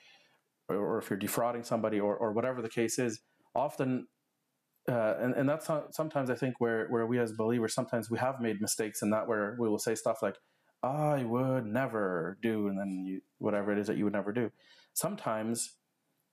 [0.68, 3.22] or if you're defrauding somebody, or or whatever the case is,
[3.56, 4.08] often
[4.88, 8.18] uh, and, and that's not, sometimes I think where, where we as believers, sometimes we
[8.20, 10.36] have made mistakes in that where we will say stuff like,
[10.82, 14.52] I would never do, and then you, whatever it is that you would never do.
[14.94, 15.76] Sometimes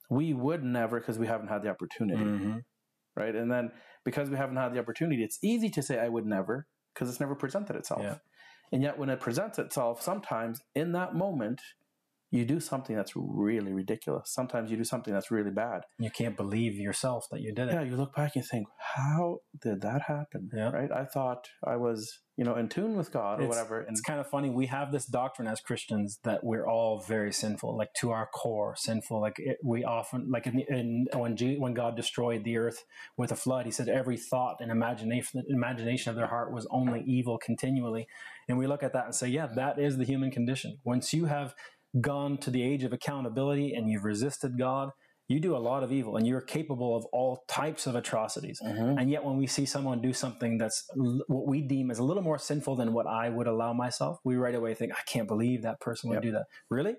[0.08, 2.62] we would never because we haven't had the opportunity, Mhm.
[3.16, 3.34] right?
[3.34, 3.72] And then
[4.04, 7.18] because we haven't had the opportunity, it's easy to say I would never because it's
[7.18, 8.02] never presented itself.
[8.02, 8.18] Yeah.
[8.72, 11.60] And yet, when it presents itself, sometimes in that moment,
[12.36, 14.32] you do something that's really ridiculous.
[14.32, 15.82] Sometimes you do something that's really bad.
[15.98, 17.74] You can't believe yourself that you did it.
[17.74, 20.50] Yeah, you look back and think, how did that happen?
[20.54, 20.70] Yeah.
[20.70, 20.90] Right?
[20.92, 23.80] I thought I was, you know, in tune with God or It's- whatever.
[23.80, 24.50] And It's kind of funny.
[24.50, 28.74] We have this doctrine as Christians that we're all very sinful, like to our core,
[28.76, 29.20] sinful.
[29.20, 32.84] Like it, we often, like in, in when G, when God destroyed the earth
[33.16, 37.02] with a flood, He said every thought and imagination imagination of their heart was only
[37.06, 38.06] evil continually.
[38.48, 40.78] And we look at that and say, yeah, that is the human condition.
[40.84, 41.52] Once you have
[42.00, 44.90] gone to the age of accountability and you've resisted God,
[45.28, 48.60] you do a lot of evil, and you're capable of all types of atrocities.
[48.64, 49.00] Mhm.
[49.00, 52.04] And yet, when we see someone do something that's l- what we deem as a
[52.04, 55.26] little more sinful than what I would allow myself, we right away think, I can't
[55.26, 56.22] believe that person would Yep.
[56.22, 56.46] do that.
[56.70, 56.96] Really?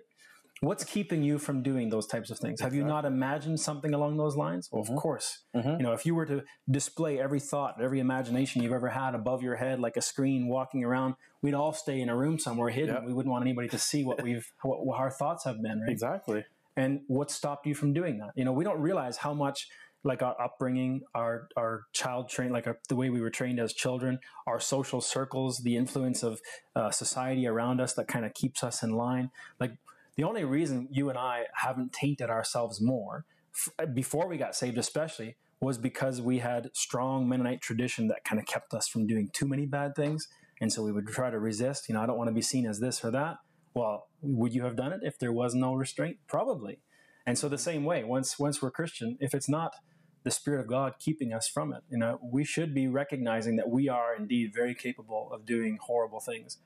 [0.62, 2.62] What's keeping you from doing those types of things?
[2.62, 4.70] Have you not imagined something along those lines?
[4.72, 5.44] Well, of course.
[5.56, 5.78] Mhm.
[5.78, 9.44] You know, if you were to display every thought, every imagination you've ever had above
[9.44, 12.96] your head like a screen walking around, we'd all stay in a room somewhere hidden.
[12.96, 13.04] Yep.
[13.06, 15.92] We wouldn't want anybody to see what we've what, what our thoughts have been, right?
[15.92, 16.44] exactly.
[16.76, 19.68] and what stopped you from doing that you know we don't realize how much
[20.04, 23.74] like our upbringing our our child train like our, the way we were trained as
[23.74, 26.40] children our social circles the influence of
[26.76, 29.72] uh, society around us that kind of keeps us in line like
[30.18, 34.78] the only reason you and i haven't tainted ourselves more f- before we got saved
[34.78, 39.30] especially was because we had strong mennonite tradition that kind of kept us from doing
[39.32, 40.28] too many bad things
[40.60, 42.66] and so we would try to resist you know i don't want to be seen
[42.66, 43.38] as this or that
[43.78, 46.18] well, would you have done it if there was no restraint?
[46.28, 46.80] Probably.
[47.28, 49.76] And so the same way, once once we're Christian, if it's not
[50.24, 53.70] the Spirit of God keeping us from it, you know, we should be recognizing that
[53.70, 56.58] we are indeed very capable of doing horrible things.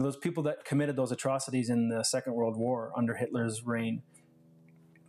[0.00, 4.02] And those people that committed those atrocities in the Second World War under Hitler's reign,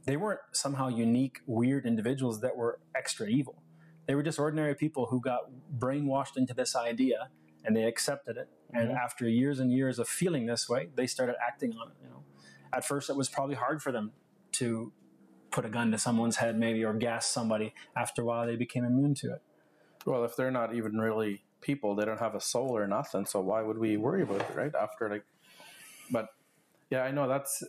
[0.04, 3.64] they weren't somehow unique, weird individuals that were extra evil.
[4.06, 5.44] They were just ordinary people who got
[5.80, 7.30] brainwashed into this idea
[7.64, 8.50] and they accepted it.
[8.74, 8.98] And Mhm.
[8.98, 11.96] after years and years of feeling this way, they started acting on it.
[12.04, 12.26] You know,
[12.74, 14.12] at first it was probably hard for them
[14.60, 14.92] to
[15.52, 17.74] put a gun to someone's head, maybe, or gas somebody.
[17.96, 19.42] After a while, they became immune to it.
[20.06, 23.26] Well, if they're not even really people, they don't have a soul or nothing.
[23.26, 24.72] So why would we worry about it, right?
[24.80, 25.26] After like,
[26.12, 26.28] but
[26.90, 27.64] yeah, I know that's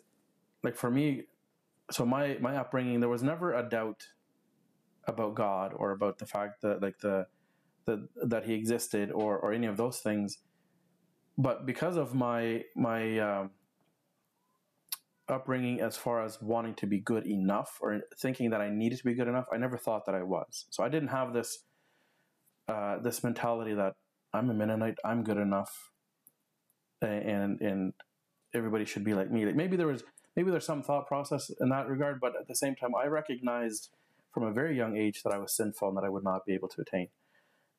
[0.62, 1.24] like for me.
[1.90, 4.02] So my my upbringing, there was never a doubt
[5.07, 7.26] about God or about the fact that like the
[7.85, 10.38] the that He existed or or any of those things.
[11.38, 13.50] But because of my my um,
[15.28, 19.05] upbringing, as far as wanting to be good enough or thinking that I needed to
[19.05, 20.66] be good enough, I never thought that I was.
[20.70, 21.64] So I didn't have this
[22.68, 23.94] uh, this mentality that
[24.33, 25.90] I'm a Mennonite, I'm good enough,
[27.01, 27.92] and and
[28.55, 29.44] everybody should be like me.
[29.46, 30.03] Like maybe there was
[30.37, 33.90] maybe there's some thought process in that regard, but at the same time, I recognized
[34.33, 36.55] from a very young age that I was sinful and that I would not be
[36.55, 37.09] able to attain,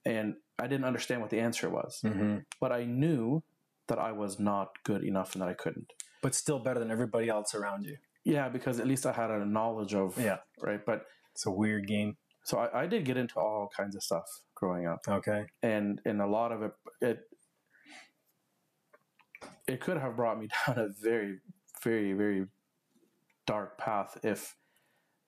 [0.05, 2.37] and I didn't understand what the answer was, Mm-hmm.
[2.59, 3.41] but I knew
[3.87, 5.91] that I was not good enough and that I couldn't.
[6.21, 7.97] But still better than everybody else around you.
[8.23, 10.37] Yeah, because at least I had a knowledge of Yeah.
[10.61, 10.79] right.
[10.85, 12.15] But It's a weird game.
[12.45, 14.23] so I, I did get into all kinds of stuff
[14.63, 15.01] growing up.
[15.07, 15.45] Okay.
[15.63, 17.19] and and a lot of it it
[19.67, 21.39] it could have brought me down a very
[21.83, 22.45] very very
[23.47, 24.55] dark path if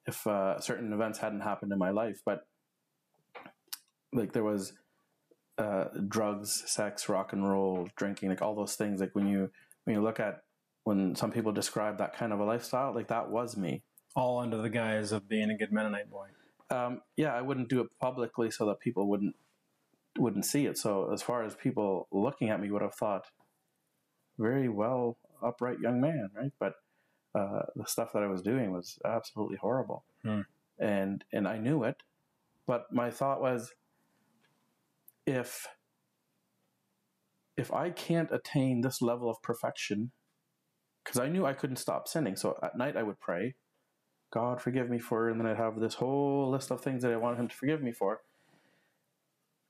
[0.08, 2.48] if uh, certain events hadn't happened in my life but
[4.14, 4.74] like there was
[5.58, 9.52] uh, drugs sex rock and roll drinking like all those things like when you
[9.86, 10.44] when you look at
[10.86, 13.84] when some people describe that kind of a lifestyle like that was me
[14.16, 16.28] All under the guise of being a good Mennonite boy.
[16.70, 19.36] Um, yeah, I wouldn't do it publicly so that people wouldn't
[20.18, 20.78] wouldn't see it.
[20.78, 23.26] So as far as people looking at me would have thought,
[24.38, 26.52] very well upright young man, right?
[26.60, 26.74] But
[27.38, 30.42] uh, the stuff that I was doing was absolutely horrible, Hmm.
[30.80, 31.98] and and I knew it.
[32.66, 33.74] But my thought was,
[35.26, 35.68] if
[37.58, 40.12] if I can't attain this level of perfection,
[41.04, 42.36] because I knew I couldn't stop sinning.
[42.36, 43.56] So at night I would pray,
[44.32, 47.16] God forgive me for, and then I'd have this whole list of things that I
[47.16, 48.22] wanted Him to forgive me for.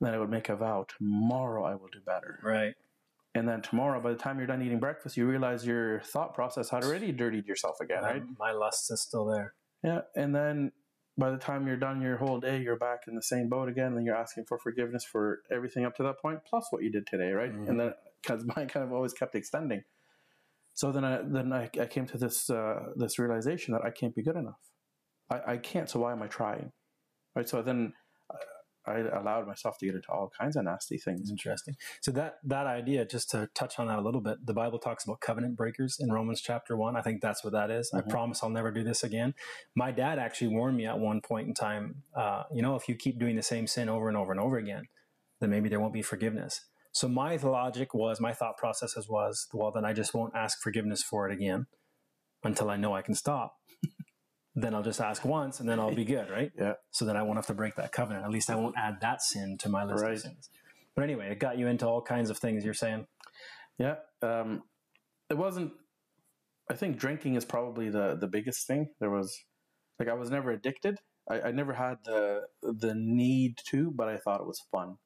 [0.02, 2.40] Then I would make a vow: tomorrow I will do better.
[2.44, 2.74] Right.
[3.36, 6.70] And then tomorrow, by the time you're done eating breakfast, you realize your thought process
[6.70, 8.22] had already dirtied yourself again, right?
[8.22, 9.54] Um, my lust is still there.
[9.84, 10.72] Yeah, and then
[11.18, 13.98] by the time you're done your whole day, you're back in the same boat again,
[13.98, 17.06] and you're asking for forgiveness for everything up to that point, plus what you did
[17.08, 17.54] today, right?
[17.54, 17.70] Mhm.
[17.70, 19.84] And then because mine kind of always kept extending.
[20.76, 24.16] So then, I then I, I came to this uh, this realization that I can't
[24.16, 24.60] be good enough.
[25.32, 25.90] I, I can't.
[25.90, 26.72] So why am I trying?
[27.36, 27.48] right?
[27.50, 27.94] So then
[28.34, 28.38] uh,
[28.92, 31.32] I allowed myself to get into all kinds of nasty things.
[31.32, 31.76] Interesting.
[32.02, 35.06] So that that idea, just to touch on that a little bit, the Bible talks
[35.06, 36.96] about covenant breakers in Romans chapter one.
[36.96, 37.92] I think that's what that is.
[37.94, 38.00] Mhm.
[38.00, 39.34] I promise I'll never do this again.
[39.76, 42.04] My dad actually warned me at one point in time.
[42.16, 44.58] Uh, you know, if you keep doing the same sin over and over and over
[44.58, 44.86] again,
[45.42, 46.62] then maybe there won't be forgiveness.
[46.96, 51.04] So my logic was, my thought processes was, well, then I just won't ask forgiveness
[51.04, 51.66] for it again
[52.42, 53.58] until I know I can stop.
[54.56, 56.54] then I'll just ask once, and then I'll be good, right?
[56.58, 56.76] Yeah.
[56.92, 58.24] So then I won't have to break that covenant.
[58.24, 60.14] At least I won't add that sin to my list Right.
[60.14, 60.50] of sins.
[60.96, 62.64] But anyway, it got you into all kinds of things.
[62.64, 63.08] You're saying,
[63.78, 63.96] Yeah.
[64.22, 64.64] Um,
[65.30, 65.74] it wasn't.
[66.72, 68.92] I think drinking is probably the the biggest thing.
[69.02, 69.38] There was,
[70.00, 71.00] like, I was never addicted.
[71.28, 74.98] I, I never had the the need to, but I thought it was fun,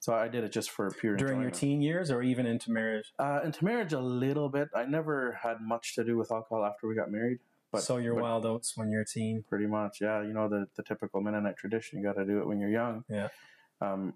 [0.00, 3.12] so I did it just for pure during your teen years or even into marriage.
[3.18, 4.68] Uh, into marriage, a little bit.
[4.74, 7.38] I never had much to do with alcohol after we got married.
[7.72, 9.42] But so your wild oats when you're a teen.
[9.48, 10.22] pretty much, yeah.
[10.22, 11.98] You know the the typical Mennonite tradition.
[11.98, 13.04] You got to do it when you're young.
[13.08, 13.28] Yeah.
[13.80, 14.14] Um,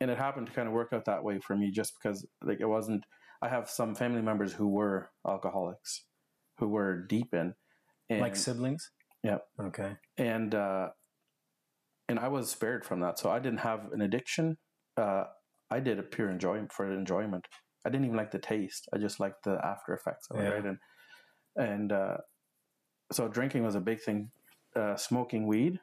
[0.00, 2.60] and it happened to kind of work out that way for me, just because like
[2.60, 3.04] it wasn't.
[3.40, 6.02] I have some family members who were alcoholics,
[6.58, 7.54] who were deep in,
[8.10, 8.90] and like siblings?
[9.28, 9.46] Yep.
[9.66, 9.96] Okay.
[10.16, 10.88] and uh,
[12.08, 13.18] and I was spared from that.
[13.18, 14.56] So I didn't have an addiction.
[14.96, 15.24] Uh,
[15.70, 17.46] I did it pure enjoyment for enjoyment.
[17.84, 18.88] I didn't even like the taste.
[18.92, 20.48] I just liked the after effects of it.
[20.48, 20.64] Right?
[20.64, 20.78] And
[21.56, 22.16] and uh,
[23.12, 24.30] so drinking was a big thing.
[24.74, 25.80] Uh, smoking weed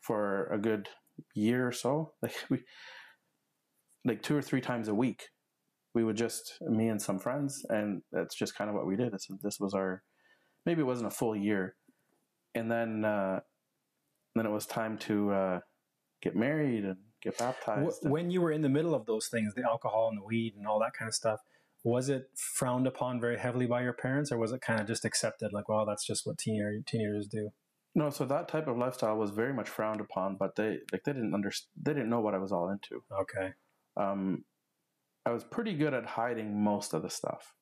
[0.00, 0.88] for a good
[1.34, 2.62] year or so, like we,
[4.04, 5.28] like two or three times a week,
[5.94, 9.12] we would just me and some friends, and that's just kind of what we did.
[9.12, 10.02] This, this was our
[10.66, 11.76] maybe it wasn't a full year,
[12.54, 13.40] and then uh,
[14.34, 15.60] then it was time to uh,
[16.22, 18.00] get married and get baptized.
[18.02, 20.54] Wh- when you were in the middle of those things, the alcohol and the weed
[20.56, 21.40] and all that kind of stuff,
[21.84, 25.04] was it frowned upon very heavily by your parents, or was it kind of just
[25.04, 25.52] accepted?
[25.52, 27.50] Like, well, that's just what teenager, teenagers do.
[27.94, 31.12] no, so that type of lifestyle was very much frowned upon, but they like they
[31.12, 31.68] didn't understand.
[31.82, 33.02] They didn't know what I was all into.
[33.12, 33.52] Okay.
[33.96, 34.44] um,
[35.26, 37.54] I was pretty good at hiding most of the stuff.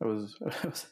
[0.00, 0.86] It was, it was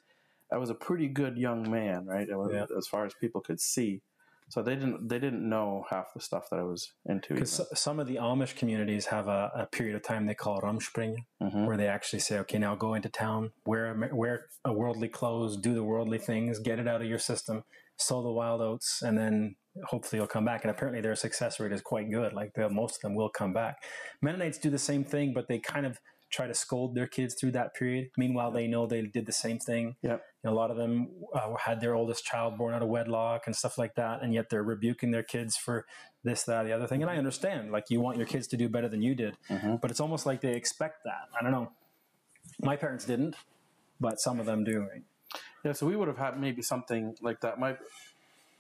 [0.53, 2.27] I was a pretty good young man, right?
[2.31, 2.67] Was, Yeah.
[2.77, 4.03] As far as people could see,
[4.49, 7.35] so they didn't they didn't know half the stuff that I was into.
[7.35, 11.25] Because some of the Amish communities have a, a period of time they call Rumspringen,
[11.41, 15.57] hmm where they actually say, okay, now go into town, wear wear a worldly clothes,
[15.57, 17.65] do the worldly things, get it out of your system,
[17.97, 20.63] sow the wild oats, and then hopefully you'll come back.
[20.63, 22.33] And apparently their success rate is quite good.
[22.33, 23.77] Like most of them will come back.
[24.21, 25.99] Mennonites do the same thing, but they kind of
[26.31, 28.09] try to scold their kids through that period.
[28.17, 29.97] Meanwhile, they know they did the same thing.
[30.03, 30.23] Yep.
[30.45, 33.57] Know, a lot of them uh, had their oldest child born out of wedlock and
[33.57, 35.87] stuff like that, and yet they're rebuking their kids for
[36.23, 37.01] this, that, the other thing.
[37.03, 39.81] And I understand, like you want your kids to do better than you did, Mhm.
[39.81, 41.29] but it's almost like they expect that.
[41.39, 41.73] I don't know.
[42.61, 43.37] My parents didn't,
[44.01, 44.81] but some of them do.
[44.83, 45.03] Right?
[45.65, 47.59] Yeah, so we would have had maybe something like that.
[47.59, 47.77] My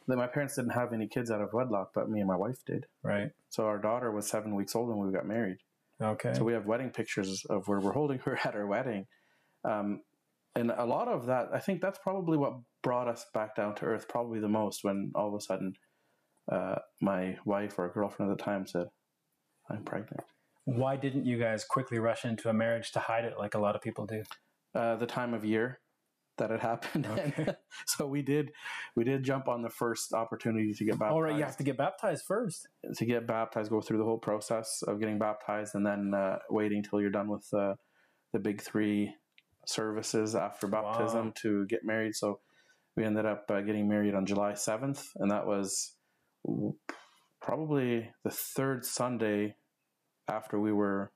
[0.06, 2.62] that my parents didn't have any kids out of wedlock, but me and my wife
[2.66, 2.86] did.
[3.02, 3.30] Right.
[3.48, 5.58] So our daughter was seven weeks old when we got married.
[6.00, 6.34] Okay.
[6.34, 9.06] So we have wedding pictures of where we're holding her at our wedding.
[9.64, 10.02] Um,
[10.56, 13.86] and a lot of that, I think that's probably what brought us back down to
[13.86, 15.74] earth probably the most when all of a sudden
[16.50, 18.86] uh, my wife or girlfriend at the time said,
[19.68, 20.20] I'm pregnant.
[20.64, 23.74] Why didn't you guys quickly rush into a marriage to hide it like a lot
[23.74, 24.22] of people do?
[24.74, 25.80] Uh, the time of year
[26.38, 27.06] that it happened.
[27.06, 27.54] Okay.
[27.86, 28.52] so we did,
[28.94, 31.12] we did jump on the first opportunity to get baptized.
[31.12, 32.68] All right, you have to get baptized first.
[32.96, 36.82] to get baptized, go through the whole process of getting baptized, and then uh, waiting
[36.82, 37.74] till you're done with uh,
[38.32, 39.14] the big three
[39.68, 41.32] services after baptism Wow.
[41.42, 42.14] to get married.
[42.14, 42.40] So
[42.96, 45.96] we ended up uh, getting married on July 7th, and that was
[47.40, 49.56] probably the third Sunday
[50.28, 51.12] after we were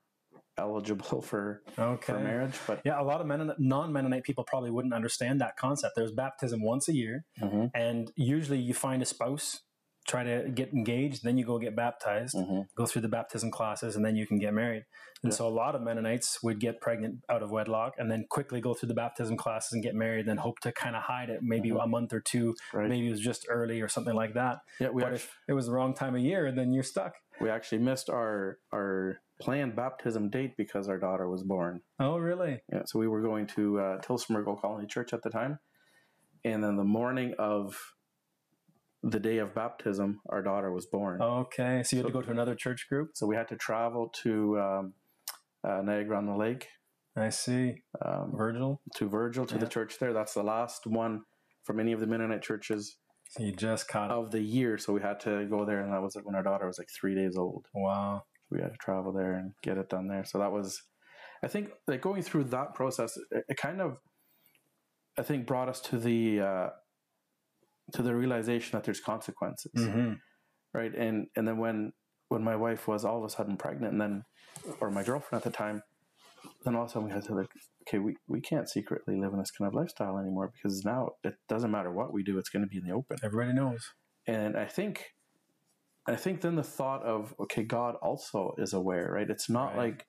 [0.57, 2.13] eligible for, Okay.
[2.13, 2.55] for marriage.
[2.67, 5.93] But Yeah, a lot of Mennonite, non-Mennonite people probably wouldn't understand that concept.
[5.95, 9.61] There's baptism once a year, Mhm, and usually you find a spouse,
[10.07, 12.65] try to get engaged, then you go get baptized, mhm.
[12.75, 14.85] go through the baptism classes, and then you can get married.
[15.21, 15.37] And Yeah.
[15.37, 18.73] so a lot of Mennonites would get pregnant out of wedlock, and then quickly go
[18.73, 21.69] through the baptism classes and get married, then hope to kind of hide it, maybe
[21.69, 21.83] Mhm.
[21.83, 22.89] a month or two, right.
[22.89, 24.59] maybe it was just early or something like that.
[24.79, 27.15] yeah, we but actually, if it was the wrong time of year, then you're stuck.
[27.41, 31.81] we actually missed our our planned baptism date because our daughter was born.
[31.99, 32.61] Oh, really?
[32.71, 35.59] Yeah, so we were going to uh, Tilsmergle Colony Church at the time,
[36.43, 37.95] and then the morning of
[39.03, 41.21] the day of baptism, our daughter was born.
[41.21, 43.11] Okay, so you had to go to another church group.
[43.13, 44.93] So we had to travel to um,
[45.67, 46.67] uh, Niagara on the Lake,
[47.15, 47.83] I see.
[48.05, 48.81] um, Virgil.
[48.95, 50.13] to Virgil, to the church there.
[50.13, 51.21] That's the last one
[51.63, 52.97] from any of the Mennonite churches
[53.29, 54.77] So you just caught of the year.
[54.77, 57.15] So we had to go there, and that was when our daughter was like three
[57.15, 57.65] days old.
[57.73, 58.23] Wow.
[58.49, 60.25] we had to travel there and get it done there.
[60.25, 60.81] So that was,
[61.43, 63.97] I think, like going through that process, it, it kind of,
[65.17, 66.69] I think, brought us to the uh,
[67.93, 69.71] to the realization that there's consequences.
[69.75, 70.13] hmm
[70.73, 70.93] right?
[70.95, 71.91] And and then when
[72.29, 74.23] when my wife was all of a sudden pregnant, and then
[74.79, 75.81] or my girlfriend at the time,
[76.63, 77.47] then all of a sudden we had to like,
[77.87, 81.33] okay, we, we can't secretly live in this kind of lifestyle anymore because now it
[81.47, 83.17] doesn't matter what we do, it's going to be in the open.
[83.23, 83.79] Everybody knows.
[84.27, 85.05] And I think,
[86.07, 89.29] I think then the thought of okay, God also is aware, right?
[89.29, 89.89] It's not Right.
[89.93, 90.05] like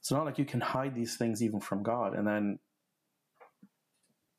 [0.00, 2.14] it's not like you can hide these things even from God.
[2.14, 2.58] And then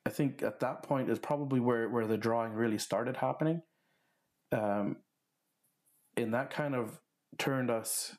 [0.09, 3.61] I think at that point is probably where where the drawing really started happening.
[4.51, 4.97] Um,
[6.17, 6.99] and that kind of
[7.37, 8.15] turned us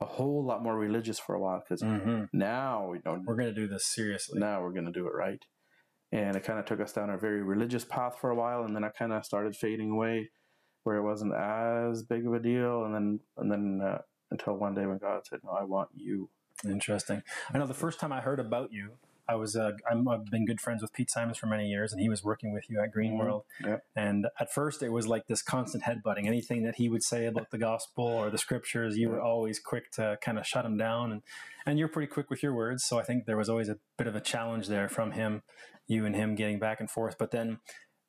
[0.00, 3.52] a whole lot more religious for a while because hmm now we don't We're going
[3.52, 4.38] to do this seriously.
[4.38, 5.42] now we're going to do it right.
[6.12, 8.74] And it kind of took us down a very religious path for a while, and
[8.74, 10.30] then I kind of started fading away,
[10.84, 12.84] where it wasn't as big of a deal.
[12.84, 13.98] And then, and then uh,
[14.30, 16.30] until one day when God said, "No, I want you."
[16.64, 17.22] Interesting.
[17.52, 18.92] I know the first time I heard about you,
[19.28, 22.00] I was uh, I'm, I've been good friends with Pete Simons for many years, and
[22.00, 23.18] he was working with you at Green Mhm.
[23.18, 23.44] World.
[23.64, 23.84] Yep.
[23.94, 26.26] And at first, it was like this constant headbutting.
[26.26, 29.90] Anything that he would say about the gospel or the scriptures, you were always quick
[29.92, 31.22] to kind of shut him down, and
[31.66, 32.84] and you're pretty quick with your words.
[32.86, 35.42] So I think there was always a bit of a challenge there from him,
[35.86, 37.16] you and him getting back and forth.
[37.18, 37.58] But then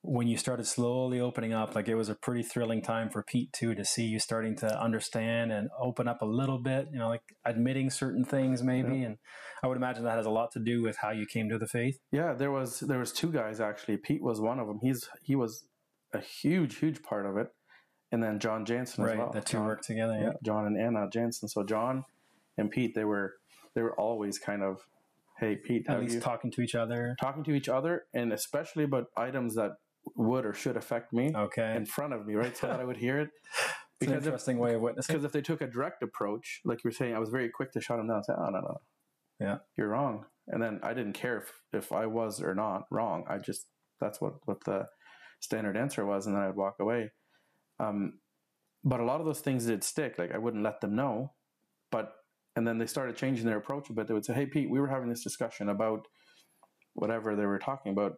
[0.02, 3.52] when you started slowly opening up, like it was a pretty thrilling time for Pete
[3.52, 7.08] too to see you starting to understand and open up a little bit, you know,
[7.08, 9.02] like admitting certain things maybe.
[9.02, 9.18] And
[9.62, 11.66] I would imagine that has a lot to do with how you came to the
[11.68, 11.98] faith.
[12.12, 13.98] Yeah, there was there was two guys actually.
[13.98, 14.78] Pete was one of them.
[14.82, 15.64] He's he was
[16.14, 17.48] a huge huge part of it,
[18.10, 19.18] and then John Jansen as Right.
[19.18, 19.30] well.
[19.32, 20.14] the two John- work together.
[20.14, 20.32] yeah, Yeah.
[20.42, 21.46] John and Anna Jansen.
[21.48, 22.04] So John
[22.56, 23.34] and Pete, they were
[23.74, 24.80] they were always kind of,
[25.38, 27.16] hey Pete, At least you talking to each other.
[27.20, 29.72] talking to each other, and especially about items that
[30.16, 31.76] would or should affect me Okay.
[31.76, 32.56] in front of me, right?
[32.56, 33.28] So that I would hear it.
[33.54, 35.14] it's an Because if, interesting way of witnessing.
[35.14, 37.72] because if they took a direct approach, like you were saying, I was very quick
[37.72, 38.80] to shut them down and say, oh, no, no.
[39.38, 39.56] Yeah.
[39.76, 40.24] You're wrong.
[40.48, 43.24] And then I didn't care if, if I was or not wrong.
[43.28, 43.66] I just,
[44.00, 44.86] that's what, what the
[45.40, 46.26] standard answer was.
[46.26, 47.10] And then I'd walk away.
[47.78, 48.20] Um,
[48.84, 50.18] but a lot of those things did stick.
[50.18, 51.32] Like I wouldn't let them know.
[51.92, 52.12] But,
[52.56, 54.08] and then they started changing their approach a bit.
[54.08, 56.06] They would say, hey, Pete, we were having this discussion about
[56.94, 58.12] whatever they were talking about.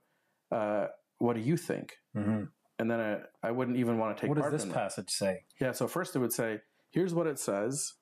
[0.51, 0.87] Uh,
[1.23, 1.99] what do you think?
[2.16, 2.49] Mhm.
[2.81, 4.47] And then I, I wouldn't even want to take part in it.
[4.47, 5.45] What does this passage say?
[5.61, 6.61] Yeah, so first it would say,
[6.91, 7.95] here's what it says.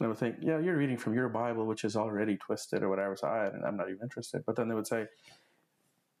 [0.00, 2.88] And I would think, yeah, you're reading from your Bible, which is already twisted or
[2.88, 3.16] whatever.
[3.16, 4.42] So I, I'm not even interested.
[4.46, 5.06] But then they would say,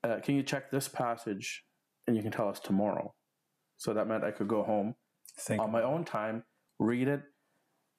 [0.04, 1.64] uh, can you check this passage
[2.06, 3.14] and you can tell us tomorrow?
[3.78, 4.94] So that meant I could go home
[5.38, 6.44] Think on my own time,
[6.78, 7.22] read it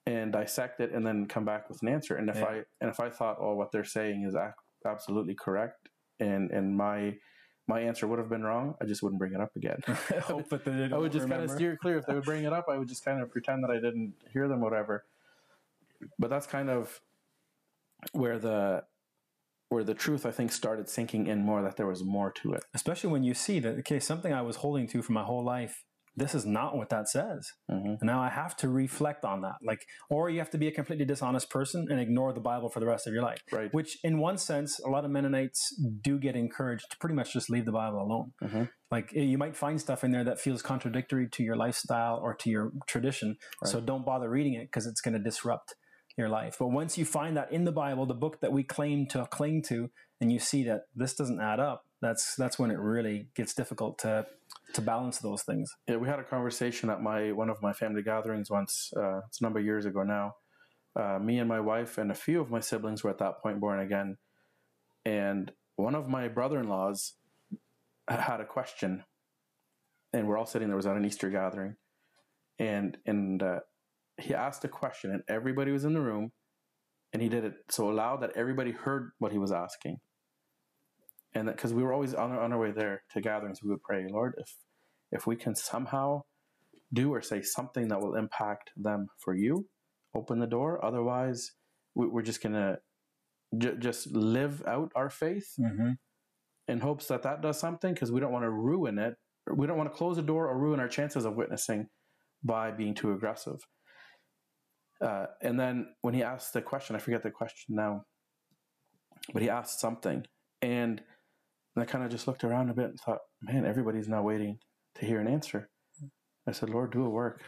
[0.06, 2.16] and dissect it, and then come back with an answer.
[2.16, 2.46] And if Yeah.
[2.46, 4.54] I and if I thought, oh, what they're saying is ac-
[4.86, 5.90] absolutely correct,
[6.20, 7.18] and and my
[7.68, 9.82] my answer would have been wrong, I just wouldn't bring it up again.
[10.22, 11.98] hope that they didn't I would just kind of steer clear.
[11.98, 14.14] If they would bring it up, I would just kind of pretend that I didn't
[14.32, 15.06] hear them, whatever.
[16.20, 17.02] But that's kind of
[18.12, 18.84] where the
[19.70, 22.64] where the truth I think started sinking in more that there was more to it.
[22.74, 25.86] especially when you see that okay something i was holding to for my whole life
[26.18, 29.56] this is not what that says hmm and now i have to reflect on that
[29.64, 32.80] like or you have to be a completely dishonest person and ignore the bible for
[32.80, 33.74] the rest of your life Right.
[33.74, 35.62] which in one sense a lot of mennonites
[36.02, 38.70] do get encouraged to pretty much just leave the bible alone Mhm.
[38.92, 42.34] like eh, you might find stuff in there that feels contradictory to your lifestyle or
[42.36, 43.72] to your tradition Right.
[43.72, 45.76] so don't bother reading it because it's going to disrupt
[46.18, 49.06] your life but once you find that in the bible the book that we claim
[49.08, 49.90] to cling to
[50.22, 53.98] and you see that this doesn't add up that's that's when it really gets difficult
[54.00, 54.26] to
[54.76, 58.04] to balance those things Yeah, we had a conversation at my one of my family
[58.04, 58.92] gatherings once.
[58.96, 60.36] Uh, it's a number of years ago now.
[61.00, 63.60] Uh, me and my wife and a few of my siblings were at that point
[63.62, 64.18] born again,
[65.06, 67.16] and one of my brother-in-laws
[68.10, 69.04] had a question,
[70.14, 70.76] and we're all sitting there.
[70.76, 71.76] It was at an Easter gathering,
[72.60, 73.60] and and uh,
[74.18, 76.32] he asked a question, and everybody was in the room,
[77.14, 80.00] and he did it so loud that everybody heard what he was asking.
[81.34, 83.84] And because we were always on our, on our way there to gatherings, we would
[83.84, 84.50] pray, Lord, if
[85.12, 86.22] if we can somehow
[86.94, 89.68] do or say something that will impact them for you,
[90.16, 90.84] open the door.
[90.84, 91.52] Otherwise,
[91.94, 92.78] we, we're just gonna
[93.58, 95.92] j- just live out our faith mm-hmm.
[96.68, 99.16] in hopes that that does something because we don't want to ruin it.
[99.54, 101.88] We don't want to close the door or ruin our chances of witnessing
[102.44, 103.60] by being too aggressive.
[105.02, 108.04] Uh, and then when he asked the question, I forget the question now,
[109.34, 110.24] but he asked something,
[110.62, 111.02] and,
[111.76, 114.58] and I kind of just looked around a bit and thought, man, everybody's now waiting
[114.96, 115.70] to hear an answer.
[116.48, 117.42] I said, Lord, do a work.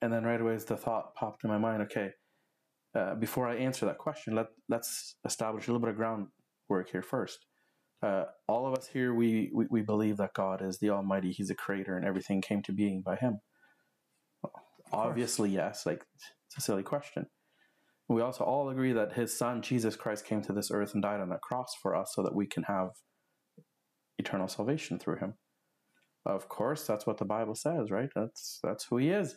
[0.00, 2.10] And then right away, as the thought popped in my mind, okay,
[2.94, 7.02] uh, before I answer that question, let let's establish a little bit of groundwork here
[7.02, 7.46] first.
[8.02, 11.30] Uh, all of us here, we, we we believe that God is the Almighty.
[11.30, 13.38] He's a creator, and everything came to being by Him.
[14.92, 15.86] Obviously, yes.
[15.86, 16.04] Like
[16.48, 17.26] it's a silly question.
[18.08, 21.20] We also all agree that His Son Jesus Christ came to this earth and died
[21.20, 22.88] on a cross for us, so that we can have
[24.18, 25.34] eternal salvation through Him.
[26.24, 28.10] Of course, that's what the Bible says, right?
[28.14, 29.36] That's that's who he is.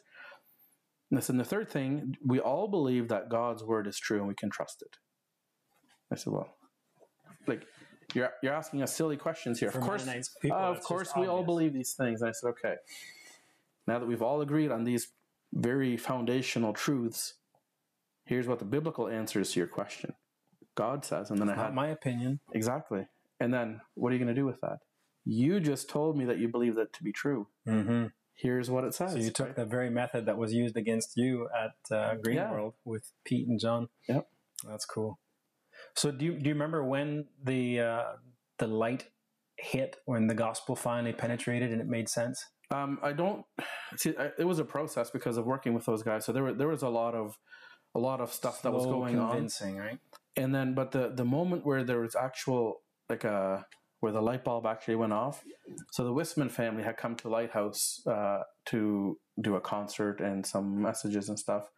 [1.12, 4.50] Listen, the third thing, we all believe that God's word is true and we can
[4.50, 4.98] trust it.
[6.12, 6.50] I said, well,
[7.48, 7.66] like
[8.14, 9.72] you're you're asking us silly questions here.
[9.72, 12.22] For of course, people, uh, of course, we all believe these things.
[12.22, 12.76] And I said, okay.
[13.88, 15.10] Now that we've all agreed on these
[15.54, 17.36] very foundational truths,
[18.26, 20.14] here's what the biblical answer is to your question.
[20.76, 22.40] God says, and then I Not had my opinion.
[22.54, 23.06] exactly.
[23.40, 24.80] And then what are you going to do with that?
[25.26, 27.48] You just told me that you believe that to be true.
[27.68, 28.08] Mm-hmm.
[28.36, 29.14] Here's what it says.
[29.14, 29.56] So you took right?
[29.56, 32.52] the very method that was used against you at uh, Green Yeah.
[32.52, 33.90] World with Pete and John.
[34.08, 34.28] Yep.
[34.68, 35.20] That's cool.
[35.96, 38.04] So do you, do you remember when the uh,
[38.60, 39.10] the light
[39.58, 42.46] hit when the gospel finally penetrated and it made sense?
[42.72, 43.46] Um, I don't
[43.98, 44.14] see.
[44.18, 46.26] I, it was a process because of working with those guys.
[46.26, 47.38] So there were there was a lot of
[47.94, 49.32] a lot of stuff that was Slow going on.
[49.32, 50.00] convincing, right?
[50.38, 53.66] and then but the the moment where there was actual like a
[54.00, 55.44] where the light bulb actually went off.
[55.92, 60.82] So the wisman family had come to lighthouse uh, to do a concert and some
[60.82, 61.70] messages and stuff.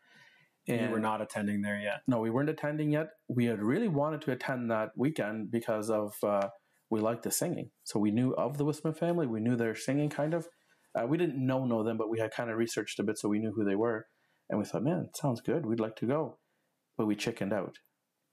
[0.67, 2.01] And you were not attending there yet.
[2.07, 3.07] no we weren't attending yet.
[3.29, 6.49] We had really wanted to attend that weekend because of uh,
[6.89, 7.71] we liked the singing.
[7.85, 9.27] So we knew of the wisman family.
[9.27, 10.47] We knew their singing kind of.
[10.93, 13.29] Uh, we didn't know know them but we had kind of researched a bit so
[13.29, 14.07] we knew who they were.
[14.49, 15.65] And we thought man it sounds good.
[15.65, 16.39] We'd like to go.
[16.97, 17.77] But we chickened out.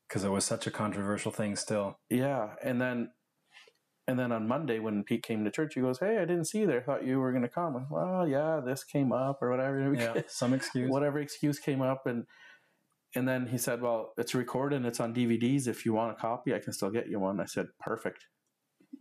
[0.09, 1.99] Because it was such a controversial thing still.
[2.11, 3.11] Yeah, and then
[4.07, 6.61] and then on Monday when Pete came to church, he goes, "Hey, I didn't see
[6.61, 6.83] you there.
[6.83, 9.95] Thought you were going to come." I'm, well, yeah, this came up or whatever.
[9.99, 10.91] Yeah, some excuse.
[10.91, 12.27] whatever excuse came up, and
[13.15, 15.67] and then he said, "Well, it's recorded and it's on DVDs.
[15.69, 18.27] If you want a copy, I can still get you one." I said, "Perfect.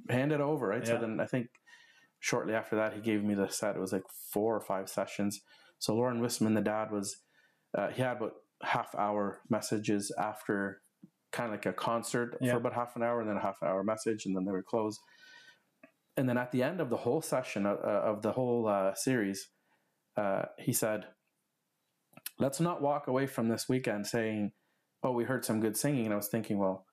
[0.09, 0.85] Hand it over." Right.
[0.87, 0.99] So Yeah.
[0.99, 1.47] then I think
[2.19, 3.75] shortly after that, he gave me the set.
[3.75, 5.41] It was like four or five sessions.
[5.79, 7.17] So Lauren Wisman, the dad, was
[7.77, 10.82] uh, he had about half hour messages after
[11.33, 12.51] kind of like a concert Yeah.
[12.51, 14.51] for about half an hour and then a half an hour message and then they
[14.51, 14.97] would close.
[16.15, 17.75] And then at the end of the whole session uh,
[18.11, 19.49] of the whole uh, series
[20.15, 21.07] uh, he said
[22.39, 24.51] let's not walk away from this weekend saying
[25.03, 26.85] oh we heard some good singing and i was thinking well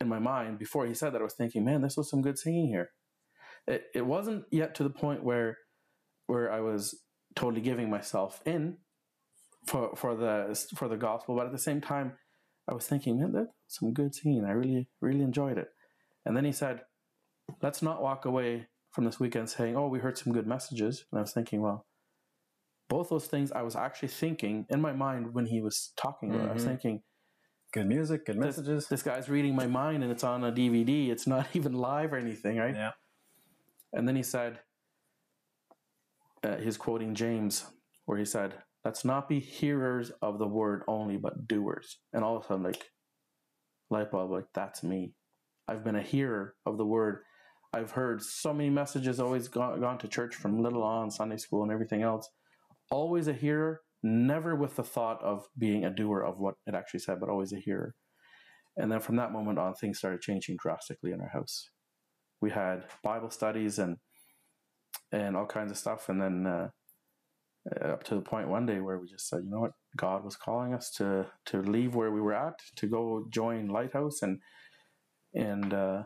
[0.00, 2.38] in my mind before he said that i was thinking man this was some good
[2.38, 2.90] singing here.
[3.66, 5.58] It, it wasn't yet to the point where
[6.26, 6.82] where i was
[7.36, 8.78] totally giving myself in
[9.66, 12.12] for for the for the gospel but at the same time
[12.68, 14.44] i was thinking man that's some good scene.
[14.44, 15.68] i really really enjoyed it
[16.24, 16.82] and then he said
[17.62, 21.18] let's not walk away from this weekend saying oh we heard some good messages and
[21.18, 21.86] i was thinking well
[22.88, 26.40] both those things i was actually thinking in my mind when he was talking it.
[26.48, 26.68] i was Mhm.
[26.68, 27.02] thinking
[27.72, 28.86] Good music, good This- messages.
[28.86, 32.18] this guy's reading my mind and it's on a dvd it's not even live or
[32.18, 32.92] anything right yeah.
[33.92, 34.60] and then he said,
[36.44, 37.66] uh, he's quoting James,
[38.04, 38.54] where he said,
[38.84, 41.98] Let's not be hearers of the word only, but doers.
[42.12, 42.90] And all of a sudden, like,
[43.90, 45.14] light bulb, like, that's me.
[45.66, 47.20] I've been a hearer of the word.
[47.72, 51.62] I've heard so many messages, always gone, gone to church from little on, Sunday school,
[51.62, 52.28] and everything else.
[52.90, 57.00] Always a hearer, never with the thought of being a doer of what it actually
[57.00, 57.94] said, but always a hearer.
[58.76, 61.70] And then from that moment on, things started changing drastically in our house
[62.44, 63.96] we had Bible studies and
[65.10, 66.68] and all kinds of stuff, and then uh,
[67.82, 70.36] up to the point one day where we just said, you know what, God was
[70.36, 74.40] calling us to to leave where we were at to go join Lighthouse, and
[75.34, 76.02] and uh,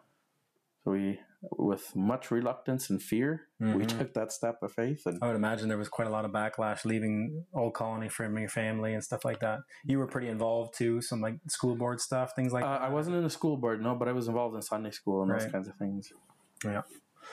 [0.84, 1.20] so we,
[1.58, 3.98] with much reluctance and fear, we Mhm.
[3.98, 6.30] took that step of faith, and I would imagine there was quite a lot of
[6.30, 9.60] backlash leaving Old Colony from your family and stuff like that.
[9.84, 12.82] You were pretty involved too, some like school board stuff, things like uh, that.
[12.82, 15.30] I wasn't in the school board, no, but I was involved in Sunday school and
[15.32, 16.12] those kinds of things.
[16.64, 16.82] Yeah.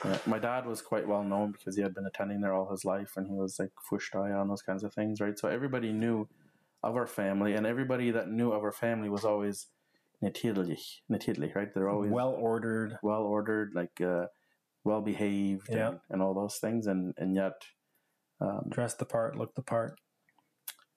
[0.04, 2.84] Yeah, my dad was quite well known because he had been attending there all his
[2.84, 5.38] life, and he was like Fushtai on those kinds of things, right?
[5.38, 6.28] So everybody knew
[6.82, 9.68] of our family, and everybody that knew of our family was always
[10.22, 11.72] natidlich, natidlich, right?
[11.74, 13.72] They're always well, ordered, well ordered.
[13.74, 14.26] like uh,
[14.84, 15.88] well behaved, Yeah.
[15.88, 17.54] and, and all those things, and and yet,
[18.40, 19.98] um, dressed the part, looked the part.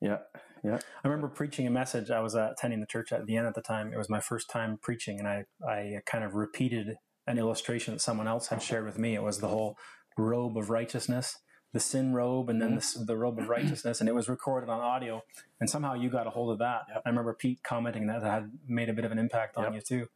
[0.01, 0.17] yeah,
[0.63, 2.11] yeah, I remember preaching a message.
[2.11, 3.93] I was uh, attending the church at the end at the time.
[3.93, 6.97] It was my first time preaching, and I, I kind of repeated
[7.29, 9.15] an illustration that someone else had shared with me.
[9.15, 9.77] It was the whole
[10.17, 11.37] robe of righteousness,
[11.71, 13.01] the sin robe, and then mm-hmm.
[13.01, 13.99] the, the robe of righteousness.
[13.99, 15.21] And it was recorded on audio.
[15.61, 16.81] And somehow you got a hold of that.
[16.89, 17.03] Yep.
[17.05, 19.73] I remember Pete commenting that that had made a bit of an impact on Yep.
[19.73, 20.07] you too.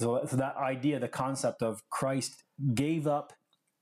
[0.00, 2.42] So, so that idea, the concept of Christ
[2.74, 3.32] gave up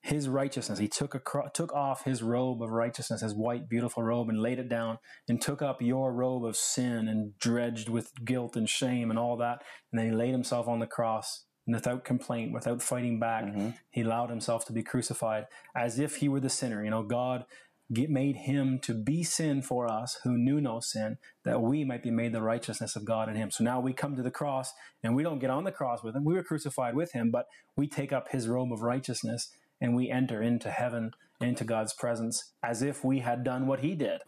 [0.03, 0.79] his righteousness.
[0.79, 4.59] He took a took off his robe of righteousness, his white beautiful robe, and laid
[4.59, 4.99] it down,
[5.29, 9.37] and took up your robe of sin and dredged with guilt and shame and all
[9.39, 9.63] that.
[9.91, 13.45] And then he laid himself on the cross and without complaint, without fighting back.
[13.47, 13.77] Mhm.
[13.93, 15.47] He allowed himself to be crucified
[15.77, 16.85] as if he were the sinner.
[16.85, 17.47] You know, God
[17.93, 22.03] get, made him to be sin for us who knew no sin, that we might
[22.03, 23.53] be made the righteousness of God in him.
[23.53, 26.17] So now we come to the cross and we don't get on the cross with
[26.17, 26.25] him.
[26.25, 27.47] We were crucified with him, but
[27.77, 29.51] we take up his robe of righteousness
[29.81, 33.95] and we enter into heaven, into God's presence, as if we had done what He
[33.95, 34.23] did,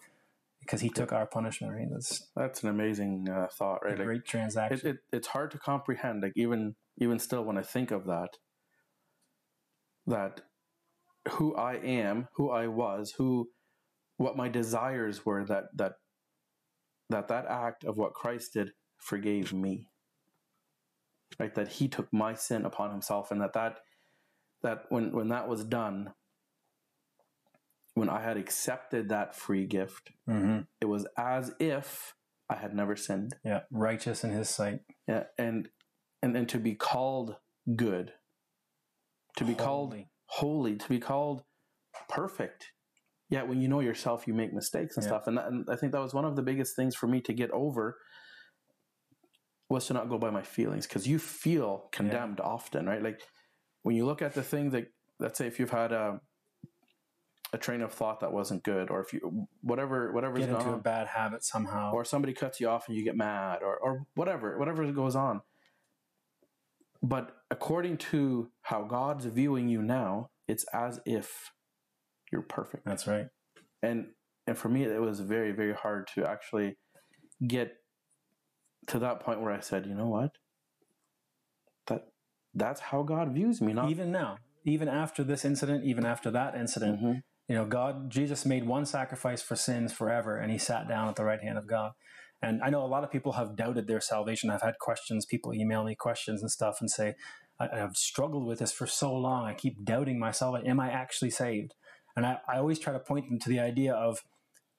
[0.61, 1.75] because He took our punishment.
[1.75, 1.89] Right?
[1.91, 3.99] That's That's an amazing uh, thought, right?
[3.99, 4.81] Like, great transaction.
[4.87, 8.37] it, it, it's hard to comprehend like even even still when i think of that
[10.07, 10.41] that
[11.33, 13.49] who i am who i was who
[14.17, 15.93] what my desires were that that
[17.11, 19.87] that that act of what christ did forgave me.
[21.39, 21.55] Right?
[21.55, 23.79] That he took my sin upon himself and that that
[24.63, 26.13] that when when that was done
[27.95, 32.15] when i had accepted that free gift hmm it was as if
[32.51, 33.35] i had never sinned.
[33.45, 34.81] Yeah, righteous in His sight.
[35.09, 35.69] yeah, and
[36.23, 37.37] and then to be called
[37.77, 38.13] good,
[39.37, 40.09] to be called Holy.
[40.27, 41.43] holy, to be called
[42.09, 42.73] perfect.
[43.29, 45.11] Yet when you know yourself, you make mistakes and Yeah.
[45.11, 47.21] stuff, and, that, and I think that was one of the biggest things for me
[47.23, 47.97] to get over
[49.69, 53.03] was to not go by my feelings because you feel condemned often, right?
[53.03, 53.21] Like
[53.83, 54.89] when you look at the thing that,
[55.21, 56.21] let's say, if you've had a
[57.53, 60.79] a train of thought that wasn't good, or if you whatever whatever Get into a
[60.79, 61.93] bad habit somehow.
[61.93, 65.41] or somebody cuts you off and you get mad or, or whatever whatever goes on
[67.03, 71.51] but according to how god's viewing you now it's as if
[72.33, 73.27] you're perfect That's right.
[73.83, 74.07] and
[74.47, 76.77] and for me it was very very hard to actually
[77.47, 77.73] get
[78.89, 80.31] to that point where i said you know what
[81.87, 82.03] that
[82.55, 86.55] that's how god views me not Even now, even after this incident, even after that
[86.55, 87.23] incident, Mhm.
[87.49, 91.17] you know, God, Jesus made one sacrifice for sins forever, and He sat down at
[91.17, 91.93] the right hand of God.
[92.43, 94.51] And I know a lot of people have doubted their salvation.
[94.51, 95.27] I've had questions.
[95.27, 97.15] People email me questions and stuff and say,
[97.59, 99.45] I've struggled with this for so long.
[99.45, 100.57] I keep doubting myself.
[100.65, 101.75] Am I actually saved?
[102.17, 104.21] And I, I always try to point them to the idea of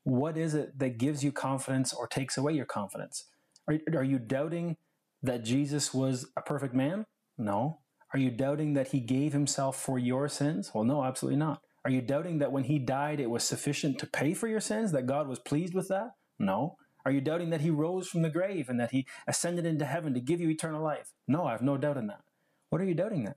[0.03, 3.26] what is it that gives you confidence or takes away your confidence?
[3.68, 4.78] Are, are you doubting
[5.22, 7.05] that Jesus was a perfect man?
[7.38, 7.82] No.
[8.14, 10.72] Are you doubting that he gave himself for your sins?
[10.74, 11.62] Well, no, absolutely not.
[11.86, 14.91] Are you doubting that when he died, it was sufficient to pay for your sins,
[14.91, 16.12] that God was pleased with that?
[16.39, 16.76] No.
[17.06, 20.14] Are you doubting that he rose from the grave and that he ascended into heaven
[20.14, 21.14] to give you eternal life?
[21.28, 22.22] No, I have no doubt in that.
[22.70, 23.36] What are you doubting then?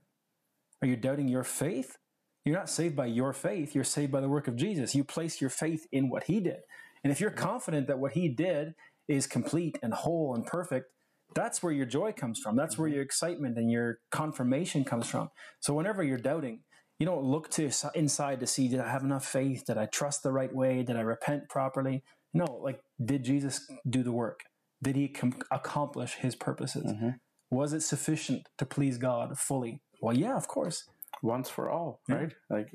[0.81, 1.97] Are you doubting your faith?
[2.43, 4.93] You're not saved by your faith, you're saved by the work of Jesus.
[4.93, 6.59] You place your faith in what he did.
[7.03, 8.75] And if you're confident that what he did
[9.07, 10.91] is complete and whole and perfect,
[11.33, 12.55] that's where your joy comes from.
[12.55, 12.95] That's where mm-hmm.
[12.95, 15.29] your excitement and your confirmation comes from.
[15.59, 16.61] So whenever you're doubting,
[16.99, 19.65] you don't look to inside to see did I have enough faith?
[19.65, 20.83] Did I trust the right way?
[20.83, 22.03] Did I repent properly?
[22.33, 24.41] No, like did Jesus do the work?
[24.81, 26.91] Did he com- accomplish his purposes?
[26.91, 27.19] Mhm.
[27.49, 29.81] Was it sufficient to please God fully?
[30.01, 30.89] Well, yeah, of course.
[31.21, 32.15] once for all, Yeah.
[32.15, 32.33] right?
[32.49, 32.67] Like,